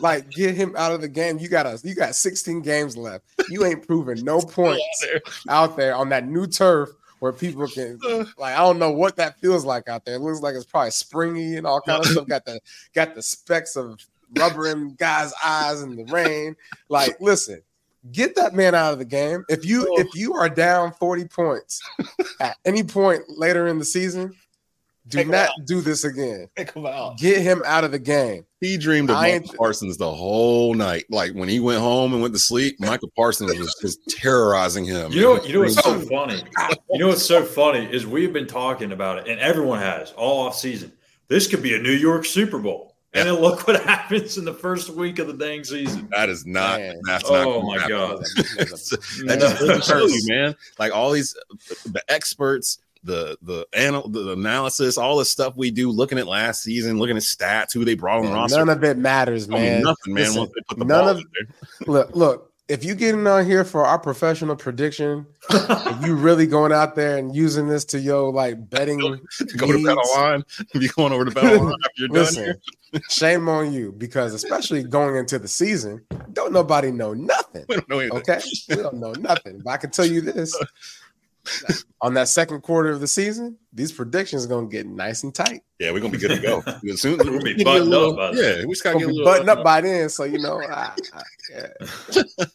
[0.00, 1.38] like, get him out of the game.
[1.38, 1.84] You got us.
[1.84, 3.24] You got 16 games left.
[3.48, 5.06] You ain't proven no points
[5.48, 6.90] out there on that new turf
[7.20, 7.98] where people can
[8.38, 8.56] like.
[8.56, 10.16] I don't know what that feels like out there.
[10.16, 12.26] It looks like it's probably springy and all kind of stuff.
[12.26, 12.60] Got the
[12.94, 14.00] got the specks of
[14.36, 16.56] rubber in guys' eyes in the rain.
[16.88, 17.62] Like, listen.
[18.12, 19.44] Get that man out of the game.
[19.48, 20.00] If you Oh.
[20.00, 21.80] if you are down 40 points
[22.40, 24.34] at any point later in the season,
[25.08, 26.48] do Take not do this again.
[26.56, 27.18] Him out.
[27.18, 28.46] Get him out of the game.
[28.60, 31.04] He dreamed of I Michael ain't- Parsons the whole night.
[31.10, 35.12] Like when he went home and went to sleep, Michael Parsons was just terrorizing him.
[35.12, 36.42] You know, you know what's so funny?
[36.90, 40.46] You know what's so funny is we've been talking about it, and everyone has all
[40.46, 40.90] off season.
[41.28, 44.52] This could be a New York Super Bowl, and then look what happens in the
[44.54, 46.08] first week of the dang season.
[46.10, 46.80] That is not.
[46.80, 47.00] Man.
[47.06, 47.46] That's not.
[47.46, 47.90] Oh my happen.
[47.90, 48.18] god!
[48.46, 50.56] that just goes to you, man.
[50.78, 51.34] Like all these,
[51.86, 56.62] the experts, the the anal, the analysis, all the stuff we do, looking at last
[56.62, 58.58] season, looking at stats, who they brought on the Man, roster.
[58.58, 59.82] none of it matters, don't mean man.
[59.82, 60.24] nothing, man.
[60.24, 61.86] Listen, once they put the none ball of- in there.
[61.94, 62.50] Look, look.
[62.66, 65.26] If you getting on here for our professional prediction,
[66.02, 69.16] you really going out there and using this to your like betting, go
[69.66, 70.44] to needs, battle line.
[70.74, 73.92] If you going over to battle line after you're done listen, here, shame on you
[73.92, 77.66] because especially going into the season, don't nobody know nothing.
[77.68, 78.18] we don't know anything.
[78.18, 78.40] Okay,
[78.70, 79.60] we don't know nothing.
[79.62, 80.58] But I can tell you this:
[82.00, 85.62] on that second quarter of the season, these predictions are gonna get nice and tight.
[85.78, 86.62] Yeah, we're gonna be good to go.
[86.90, 89.32] As soon We'll be buttoned little- up Yeah, we just gotta get a be little
[89.32, 90.60] buttoned up by then, so you know.
[90.62, 91.66] I, I, yeah.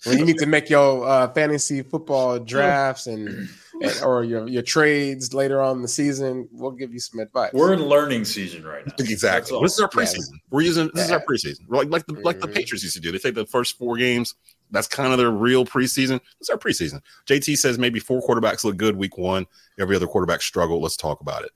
[0.05, 3.49] when you need to make your uh, fantasy football drafts and,
[3.81, 7.51] and or your your trades later on in the season, we'll give you some advice.
[7.53, 8.93] We're in learning season right now.
[8.99, 9.59] Exactly.
[9.61, 10.33] This is our preseason.
[10.51, 11.67] We're using this is our preseason.
[11.67, 12.55] We're like like the like the Mhm.
[12.55, 13.11] Patriots used to do.
[13.11, 14.35] They take the first four games.
[14.72, 16.20] That's kind of their real preseason.
[16.39, 17.01] This is our preseason.
[17.26, 19.45] JT says maybe four quarterbacks look good week one.
[19.80, 20.82] Every other quarterback struggle.
[20.82, 21.51] Let's talk about it.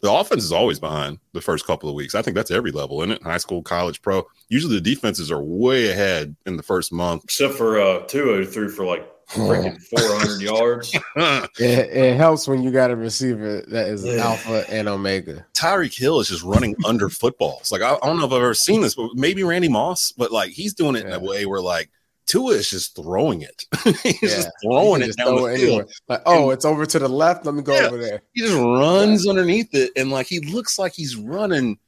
[0.00, 2.14] The offense is always behind the first couple of weeks.
[2.14, 3.22] I think that's every level, isn't it?
[3.22, 4.26] High school, college, pro.
[4.50, 7.24] Usually the defenses are way ahead in the first month.
[7.24, 10.94] Except for uh, Tua who threw for like freaking 400 yards.
[11.58, 14.16] It, it helps when you got a receiver that is Yeah.
[14.16, 15.46] alpha and omega.
[15.54, 17.72] Tyreek Hill is just running under footballs.
[17.72, 20.30] Like I, I don't know if I've ever seen this, but maybe Randy Moss, but
[20.30, 21.90] like he's doing it in a way where like
[22.26, 23.64] Tua is just throwing it.
[24.02, 24.28] he's Yeah.
[24.28, 25.68] just You throwing can it just down throw the field.
[25.68, 25.86] anywhere.
[26.08, 27.46] Like, oh, it's over to the left.
[27.46, 27.86] Let me go Yeah.
[27.86, 28.22] over there.
[28.34, 31.78] He just runs underneath it, and like he looks like he's running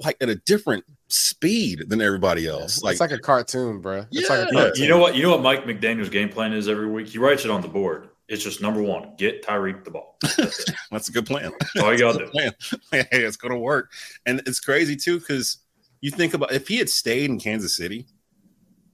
[0.00, 2.76] like at a different speed than everybody else.
[2.76, 4.06] it's Like, like a cartoon, bro.
[4.10, 4.60] It's like a Yeah.
[4.62, 4.82] cartoon.
[4.82, 5.14] You know what?
[5.14, 7.06] You know what Mike McDaniel's game plan is every week.
[7.08, 8.08] He writes it on the board.
[8.28, 10.16] It's just number one: get Tyreek the ball.
[10.38, 11.52] That's that's a good plan.
[11.80, 12.26] All you gotta do.
[12.30, 12.52] plan.
[12.90, 13.92] hey, it's gonna work.
[14.24, 15.58] And it's crazy too, because
[16.00, 18.06] you think about if he had stayed in Kansas City,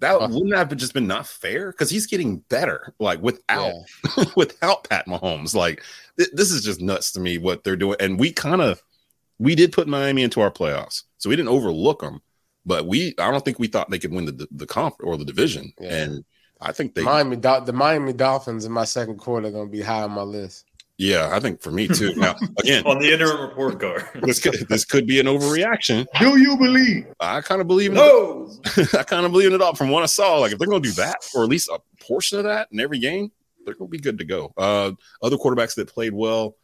[0.01, 0.28] that Uh.
[0.28, 1.70] wouldn't that have just been not fair?
[1.72, 3.72] Because he's getting better, like without
[4.16, 4.24] Yeah.
[4.36, 5.55] without Pat Mahomes.
[5.55, 5.82] Like
[6.18, 7.96] th- this is just nuts to me what they're doing.
[8.01, 8.82] And we kind of
[9.38, 12.20] we did put Miami into our playoffs, so we didn't overlook them.
[12.66, 15.24] But we, I don't think we thought they could win the the conf or the
[15.24, 15.72] division.
[15.80, 16.03] Yeah.
[16.05, 16.24] And
[16.61, 19.80] I think they, Miami, the Miami Dolphins in my second quarter are going to be
[19.80, 20.66] high on my list.
[21.01, 22.12] Yeah, I think for me too.
[22.16, 24.05] Now again, On the interim report card.
[24.22, 26.07] this could this could be an overreaction.
[26.18, 27.07] Do you believe?
[27.18, 28.51] I kind of believe in No.
[28.98, 30.36] I kind of believe it up from what I saw.
[30.38, 32.80] Like if they're going to do that, or at least a portion of that in
[32.80, 33.32] every game,
[33.64, 34.53] they're going to be good to go.
[34.59, 34.92] Uh,
[35.22, 36.57] other quarterbacks that played well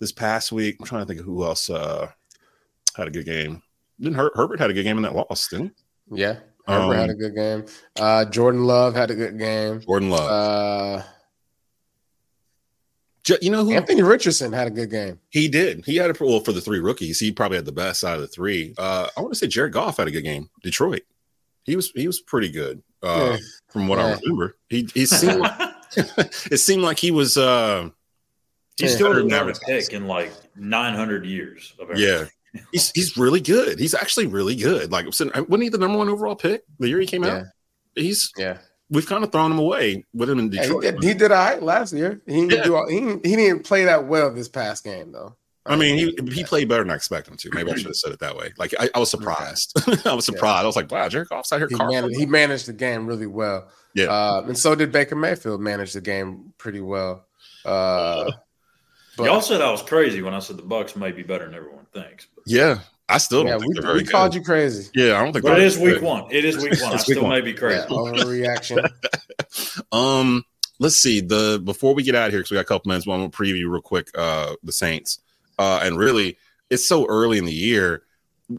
[0.00, 0.76] this past week.
[0.80, 2.10] I'm trying to think of who else uh,
[2.96, 3.62] had a good game.
[4.00, 5.48] Didn't Her- Herbert had a good game in that loss?
[5.48, 5.72] Didn't
[6.12, 6.22] he?
[6.22, 6.38] Yeah.
[6.66, 7.64] Herbert Um, had a good game.
[8.00, 9.80] Uh, Jordan Love had a good game.
[9.82, 11.04] Jordan Love.
[13.26, 15.18] Ju- you know who Anthony Richardson had a good game.
[15.30, 15.84] he did?
[15.84, 17.18] He had a well for the three rookies.
[17.20, 18.72] He probably had the best out of the three.
[18.78, 20.48] Uh, I want to say Jared Goff had a good game.
[20.62, 21.02] Detroit.
[21.64, 23.36] He was he was pretty good uh, Yeah.
[23.68, 24.56] from what I remember.
[24.70, 25.60] He he seemed like,
[25.96, 27.88] it seemed like he was uh,
[28.78, 28.94] He's Yeah.
[28.96, 29.84] still the Better than number average.
[29.86, 31.74] pick in like 900 years.
[31.80, 32.26] Of Yeah,
[32.70, 33.80] He's he's really good.
[33.80, 34.92] He's actually really good.
[34.92, 37.42] Like wasn't he the number one overall pick the year he came out?
[37.96, 38.58] He's Yeah.
[38.90, 40.82] We've kind of thrown him away with him in Yeah, he Detroit.
[40.82, 42.20] did, he did all right last year.
[42.26, 42.62] He didn't Yeah.
[42.64, 45.36] do all, he, didn't- he didn't play that well this past game though.
[45.68, 47.50] I mean, he he played better than I expected him to.
[47.52, 48.52] Maybe I should have said it that way.
[48.56, 49.72] Like I, I was surprised.
[50.06, 50.62] I was surprised.
[50.62, 51.66] I was like, wow, Jared Goff's out here.
[51.68, 53.68] he managed, he managed the game really well.
[53.92, 54.04] Yeah.
[54.06, 57.26] Uh, and so did Baker Mayfield manage the game pretty well.
[57.64, 58.30] Uh,
[59.16, 61.54] but Y'all said I was crazy when I said the Bucks might be better than
[61.54, 62.28] everyone thinks.
[62.32, 62.78] But, Yeah,
[63.08, 64.38] I still don't yeah, think we, they're very we called good.
[64.40, 64.90] you crazy.
[64.94, 65.44] Yeah, I don't think.
[65.44, 66.02] but it they're week good.
[66.02, 66.24] one.
[66.30, 66.90] It is week one.
[66.90, 67.30] I week still one.
[67.30, 67.82] may be crazy.
[67.88, 68.88] Yeah, overreaction.
[69.92, 70.44] Um,
[70.80, 71.20] let's see.
[71.20, 73.30] The before we get out of here, because we got a couple minutes, one will
[73.30, 74.08] preview real quick.
[74.14, 75.20] Uh, the Saints.
[75.58, 76.36] Uh, and really,
[76.68, 78.02] it's so early in the year.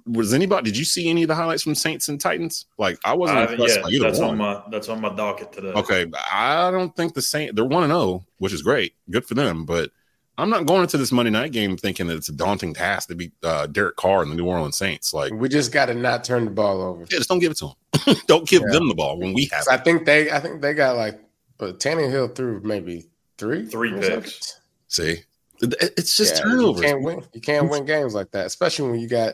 [0.07, 0.69] Was anybody?
[0.71, 2.65] Did you see any of the highlights from Saints and Titans?
[2.77, 3.83] Like, I wasn't I haven't impressed yet.
[3.83, 4.29] by either That's one.
[4.31, 5.71] on my that's on my docket today.
[5.73, 9.35] Okay, I don't think the Saints they're one and zero, which is great, good for
[9.35, 9.65] them.
[9.65, 9.91] But
[10.37, 13.15] I'm not going into this Monday night game thinking that it's a daunting task to
[13.15, 15.13] beat uh, Derek Carr and the New Orleans Saints.
[15.13, 17.01] Like, we just got to not turn the ball over.
[17.01, 17.71] yeah, just don't give it to
[18.05, 18.15] them.
[18.27, 18.73] don't give Yeah.
[18.73, 19.67] them the ball when we have it.
[19.71, 21.19] I think they, I think they got like,
[21.57, 23.07] but Tannehill threw maybe
[23.39, 24.59] three, Three picks.
[24.87, 25.17] See,
[25.61, 26.81] it's just Yeah, turnovers.
[26.81, 27.23] You can't win.
[27.33, 29.33] You can't win games like that, especially when you got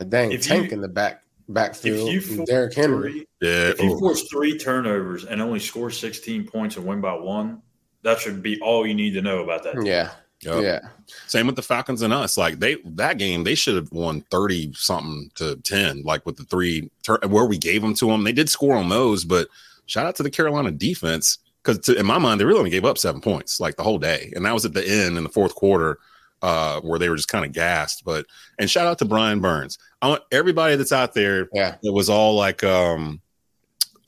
[0.00, 2.08] a dang If tank you- in the back backfield.
[2.08, 3.10] If you and force Derrick Henry.
[3.12, 3.98] three, Yeah, if you ooh.
[3.98, 7.62] force three turnovers and only score 16 points and win by one,
[8.02, 9.82] that should be all you need to know about that.
[9.84, 10.10] Yeah,
[10.42, 10.62] Yup.
[10.62, 10.80] yeah.
[11.26, 12.36] Same with the Falcons and us.
[12.36, 16.02] Like they that game, they should have won thirty something to ten.
[16.02, 18.88] Like with the three tur- where we gave them to them, they did score on
[18.88, 19.24] those.
[19.24, 19.48] But
[19.86, 22.98] shout out to the Carolina defense because in my mind, they really only gave up
[22.98, 25.54] seven points like the whole day, and that was at the end in the fourth
[25.54, 25.98] quarter
[26.42, 28.04] uh, where they were just kind of gassed.
[28.04, 28.26] But
[28.58, 29.78] and shout out to Brian Burns.
[30.00, 31.76] I want everybody that's out there Yeah.
[31.84, 33.20] it was all like um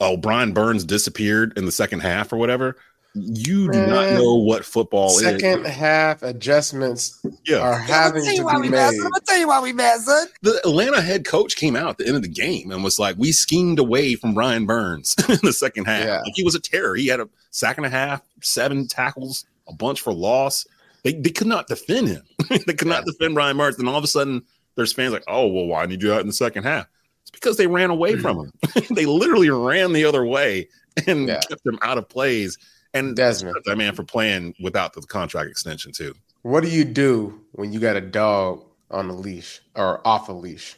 [0.01, 2.77] oh Brian Burns disappeared in the second half or whatever.
[3.15, 5.73] You do not know what football Second is.
[5.73, 7.59] half adjustments Yeah.
[7.59, 8.97] are I'm having gonna tell you why be we mad, made.
[8.97, 10.27] I'm gonna tell you why we mad, son.
[10.43, 13.17] the Atlanta head coach came out at the end of the game and was like,
[13.17, 16.05] "We schemed away from Brian Burns in the second half.
[16.05, 16.19] Yeah.
[16.23, 16.97] Like, he was a terror.
[16.97, 20.67] He had a sack and a half, seven tackles, a bunch for loss.
[21.05, 22.23] They, they could not defend him.
[22.67, 23.79] they could not defend Brian Burns.
[23.79, 24.43] And all of a sudden,
[24.75, 26.89] there's fans like, "Oh, well, why did you do that in the second half?"
[27.23, 28.79] It's because they ran away from mm-hmm.
[28.81, 28.87] him.
[28.97, 30.69] they literally ran the other way
[31.07, 31.41] and Yeah.
[31.49, 32.59] kept him out of plays.
[32.95, 36.15] And Desmond, that man for playing without the contract extension too.
[36.43, 40.33] what do you do when you got a dog on a leash or off a
[40.33, 40.77] leash?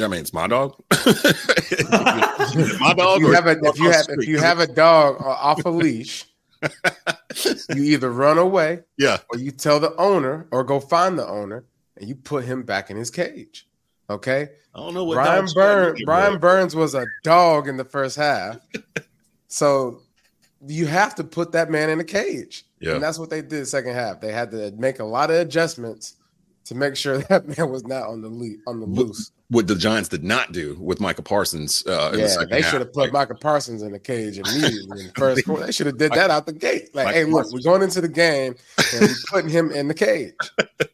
[0.00, 0.74] I mean, it's my dog.
[0.90, 3.16] my dog.
[3.16, 5.70] If you have a, dog if you have if you have a dog off a
[5.70, 6.24] leash,
[7.70, 11.64] you either run away yeah, or you tell the owner or go find the owner
[11.96, 13.68] and you put him back in his cage.
[14.10, 14.48] Okay.
[14.74, 18.58] I don't know what Brian Burns Brian Burns was a dog in the first half.
[19.54, 20.00] so
[20.66, 22.64] you have to put that man in a cage.
[22.80, 22.94] Yeah.
[22.94, 24.20] And that's what they did second half.
[24.20, 26.16] They had to make a lot of adjustments
[26.64, 29.30] to make sure that man was not on the le- on the loose.
[29.50, 31.84] what the Giants did not do with Michael Parsons.
[31.86, 35.00] Uh, in the Yeah, they should have put Like, Michael Parsons in the cage immediately
[35.02, 35.66] in the first quarter.
[35.66, 36.92] They should have did that out the gate.
[36.92, 37.54] Like, hey, look, Parsons.
[37.54, 38.56] we're going into the game
[38.92, 40.34] and we're putting him in the cage.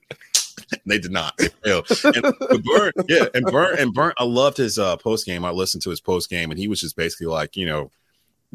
[0.86, 1.34] they did not.
[1.38, 1.86] They failed.
[2.04, 4.12] And with Burn, yeah, and Burn and Burn.
[4.18, 5.46] I loved his uh, post game.
[5.46, 7.90] I listened to his post game, and he was just basically like, you know,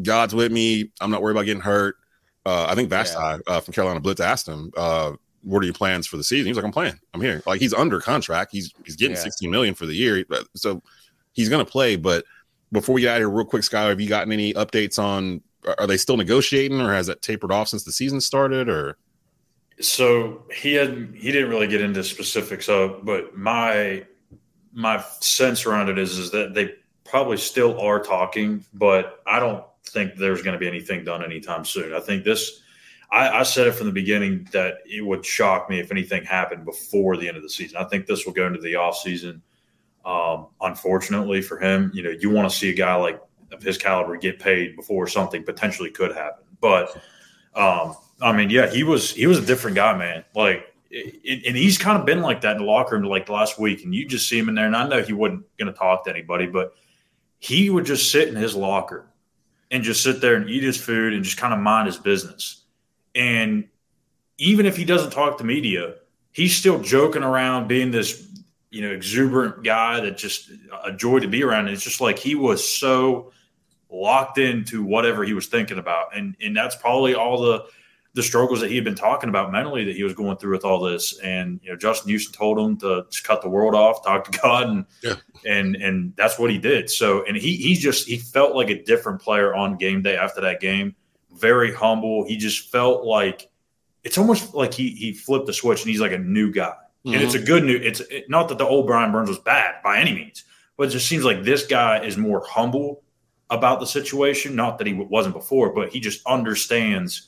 [0.02, 0.92] God's with me.
[1.02, 1.96] I'm not worried about getting hurt.
[2.46, 6.06] Uh, I think Vashti uh, from Carolina Blitz asked him, uh, "What are your plans
[6.06, 7.00] for the season?" He's like, "I'm playing.
[7.14, 8.52] I'm here." Like he's under contract.
[8.52, 9.24] He's he's getting Yeah.
[9.24, 10.24] 16 million for the year,
[10.56, 10.84] so
[11.34, 11.96] he's gonna play.
[11.96, 12.26] But
[12.72, 15.42] before we get out of here, real quick, Sky, have you gotten any updates on?
[15.80, 18.70] Are they still negotiating, or has that tapered off since the season started?
[18.70, 18.98] Or
[19.80, 24.06] So he had he didn't really get into specifics of, but my
[24.72, 26.76] my sense around it is is that they
[27.06, 31.66] probably still are talking, but I don't think there's going to be anything done anytime
[31.66, 31.94] soon.
[31.94, 32.62] I think this.
[33.12, 36.66] I, I said it from the beginning that it would shock me if anything happened
[36.66, 37.78] before the end of the season.
[37.78, 39.42] I think this will go into the offseason.
[40.04, 43.22] Um, unfortunately for him, you know, you want to see a guy like
[43.52, 46.46] of his caliber get paid before something potentially could happen.
[46.60, 46.96] But
[47.56, 50.24] um, I mean, yeah, he was he was a different guy, man.
[50.36, 53.60] Like, and he's kind of been like that in the locker room like the last
[53.60, 53.84] week.
[53.84, 56.06] And you just see him in there, and I know he wasn't going to talk
[56.06, 56.76] to anybody, but
[57.40, 59.08] he would just sit in his locker
[59.72, 62.64] and just sit there and eat his food and just kind of mind his business.
[63.14, 63.68] And
[64.38, 65.96] even if he doesn't talk to media,
[66.32, 68.28] he's still joking around, being this
[68.70, 70.52] you know exuberant guy that just
[70.84, 71.68] a joy to be around.
[71.68, 73.32] And it's just like he was so
[73.90, 77.66] locked into whatever he was thinking about, and and that's probably all the
[78.16, 80.64] the struggles that he had been talking about mentally that he was going through with
[80.64, 81.20] all this.
[81.20, 84.40] And you know, Justin Houston told him to just cut the world off, talk to
[84.42, 85.16] God, and Yeah.
[85.46, 86.90] and and that's what he did.
[86.90, 90.40] So, and he he just he felt like a different player on game day after
[90.42, 90.96] that game.
[91.34, 92.26] Very humble.
[92.26, 93.50] He just felt like
[94.06, 96.74] it's almost like he he flipped the switch and he's like a new guy.
[97.04, 97.48] and it's a mm-hmm.
[97.48, 97.76] good new.
[97.76, 100.46] It's it, not that the old Brian Burns was bad by any means,
[100.78, 103.04] but it just seems like this guy is more humble
[103.50, 104.56] about the situation.
[104.56, 107.28] Not that he wasn't before, but he just understands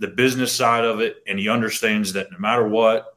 [0.00, 3.16] the business side of it, and he understands that no matter what,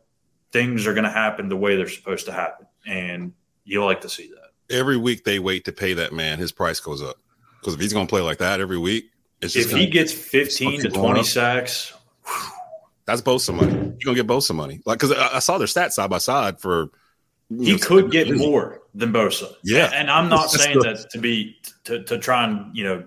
[0.52, 3.34] things are going to happen the way they're supposed to happen, and
[3.66, 4.76] you like to see that.
[4.76, 7.16] Every week they wait to pay that man, his price goes up
[7.60, 9.06] because if he's going to play like that every week,
[9.42, 11.26] it's just If gonna, he gets 15 to 20 up.
[11.26, 11.94] sacks,
[13.06, 13.72] that's Bosa money.
[13.74, 16.60] You're gonna get Bosa money, like because I, I saw their stats side by side
[16.62, 16.90] for.
[17.50, 19.54] he know, could get more than Bosa.
[19.64, 19.90] Yeah.
[19.94, 23.04] and I'm not That's saying the- that to be to, to try and you know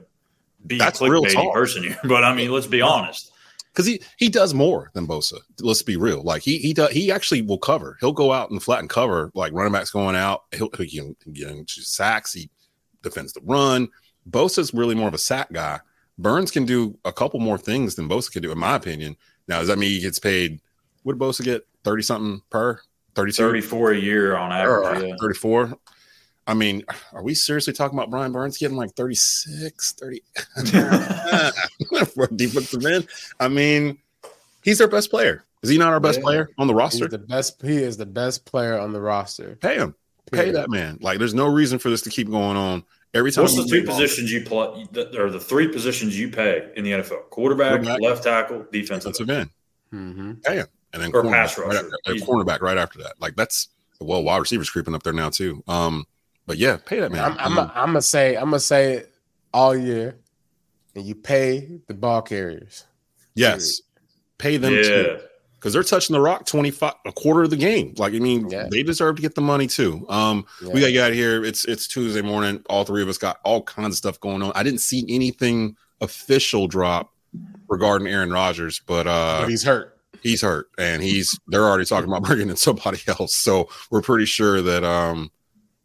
[0.66, 3.32] be a That's real clickbaity person here, but I mean, let's be honest.
[3.76, 5.38] Because he he does more than Bosa.
[5.60, 6.22] Let's be real.
[6.22, 7.98] Like he he does he actually will cover.
[8.00, 9.30] He'll go out and flatten cover.
[9.34, 12.32] Like running backs going out, he'll he can get into sacks.
[12.32, 12.48] He
[13.02, 13.88] defends the run.
[14.30, 15.78] Bosa's really more of a sack guy.
[16.18, 19.14] Burns can do a couple more things than Bosa can do, in my opinion.
[19.46, 20.60] Now, does that mean he gets paid?
[21.02, 21.66] What did Bosa get?
[21.84, 22.80] Thirty something per?
[23.14, 23.42] 32?
[23.42, 25.02] 34 a year on uh, average.
[25.02, 25.14] Or yeah.
[25.20, 25.78] 34.
[26.46, 30.22] I mean, are we seriously talking about Brian Burns getting like 36, 30
[32.14, 33.08] for a defensive end?
[33.40, 33.98] I mean,
[34.62, 35.44] he's their best player.
[35.62, 36.24] Is he not our best Yeah.
[36.24, 37.08] player on the He's roster?
[37.08, 37.60] the best.
[37.62, 39.56] He is the best player on the roster.
[39.60, 39.94] Pay him.
[40.30, 40.98] Pay that man.
[41.00, 42.84] Like, there's no reason for this to keep going on.
[43.14, 44.86] Every time What's the two play ball, positions you play,
[45.16, 47.30] or the three positions you pay in the NFL?
[47.30, 48.00] Quarterback, Quarterback.
[48.00, 49.12] left tackle, defensive.
[49.12, 49.50] defensive end,
[49.94, 50.32] Mm-hmm.
[50.44, 51.90] pay him, and then Or cornerback pass right after,
[52.26, 53.14] cornerback right after that.
[53.20, 53.68] Like that's
[54.00, 55.62] well, wide receivers creeping up there now too.
[55.66, 56.04] Um,
[56.46, 57.24] but yeah, pay that man.
[57.32, 59.14] I'm, I'm, Um, I'm gonna say, I'm gonna say it
[59.52, 60.16] all year,
[60.94, 62.84] and you pay the ball carriers.
[63.34, 63.80] yes,
[64.38, 65.18] pay them Yeah, too.
[65.54, 67.94] because they're touching the rock 25 a quarter of the game.
[67.96, 68.68] Like i mean Yeah.
[68.70, 70.04] they deserve to get the money too.
[70.08, 71.44] Um we gotta get out of here.
[71.44, 72.62] It's it's tuesday morning.
[72.68, 74.52] All three of us got all kinds of stuff going on.
[74.54, 77.12] I didn't see anything official drop
[77.68, 79.98] regarding aaron Rodgers, but uh but he's hurt.
[80.22, 83.34] he's hurt and he's they're already talking about bringing in somebody else.
[83.34, 85.30] So we're pretty sure that um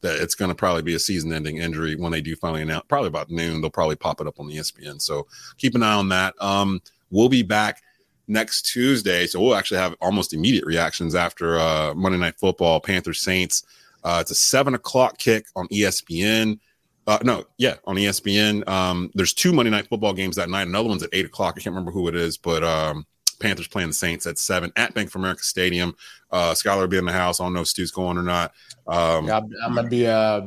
[0.02, 2.86] that it's going to probably be a season ending injury when they do finally announce
[2.88, 5.28] probably about noon they'll probably pop it up on the espn so
[5.58, 7.82] keep an eye on that um we'll be back
[8.28, 13.22] next tuesday so we'll actually have almost immediate reactions after uh monday night football panthers
[13.22, 13.64] saints
[14.04, 16.60] uh it's a seven o'clock kick on espn
[17.08, 18.68] uh, no, yeah, on ESPN.
[18.70, 20.68] Um, there's two Monday night football games that night.
[20.68, 21.56] Another one's at eight o'clock.
[21.58, 23.06] I can't remember who it is, but um,
[23.42, 25.96] Panthers playing the Saints at seven at Bank of America Stadium.
[26.32, 27.40] Uh, Schuyler will be in the house.
[27.40, 28.54] I don't know if Stew's going or not.
[28.88, 30.42] Um, I'm, I'm gonna be uh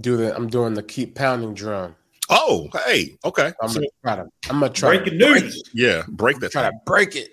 [0.00, 0.34] do the.
[0.34, 1.94] I'm doing the keep pounding drum.
[2.30, 3.52] Oh, hey, okay.
[3.62, 4.22] I'm So, gonna try to.
[4.50, 5.56] I'm gonna try breaking to break news.
[5.56, 5.68] it.
[5.74, 6.52] yeah, break that.
[6.52, 7.28] Try to break it.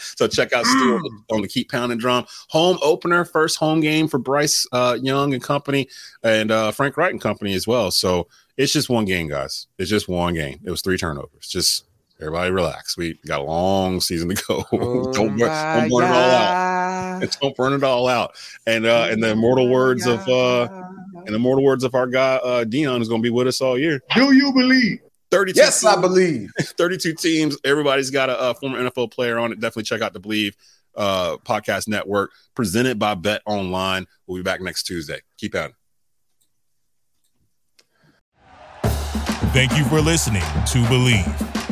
[0.00, 3.80] so check out Stu on the- on the Keep Pounding Drum home opener, first home
[3.80, 5.88] game for Bryce uh, Young and company,
[6.22, 7.90] and uh, Frank Reich and company as well.
[7.90, 9.66] So it's just one game, guys.
[9.78, 10.60] It's just one game.
[10.62, 11.48] It was three turnovers.
[11.48, 11.84] Just
[12.22, 12.96] everybody relax.
[12.96, 14.64] We got a long season to go.
[15.12, 16.92] don't, burn, don't burn it all out.
[17.40, 18.34] Don't burn it all out.
[18.66, 20.68] And uh, in the immortal words of uh,
[21.26, 23.60] in the immortal words of our guy uh, Deion is going to be with us
[23.60, 24.00] all year.
[24.14, 25.00] Do you believe?
[25.30, 26.50] 32 Yes, I believe.
[26.60, 27.56] 32 teams.
[27.64, 29.60] Everybody's got a, a former NFL player on it.
[29.60, 30.54] Definitely check out the Bleav
[30.96, 34.06] uh, podcast network presented by Bet Online.
[34.26, 35.20] We'll be back next Tuesday.
[35.38, 35.72] Keep out.
[39.52, 41.61] Thank you for listening to Bleav.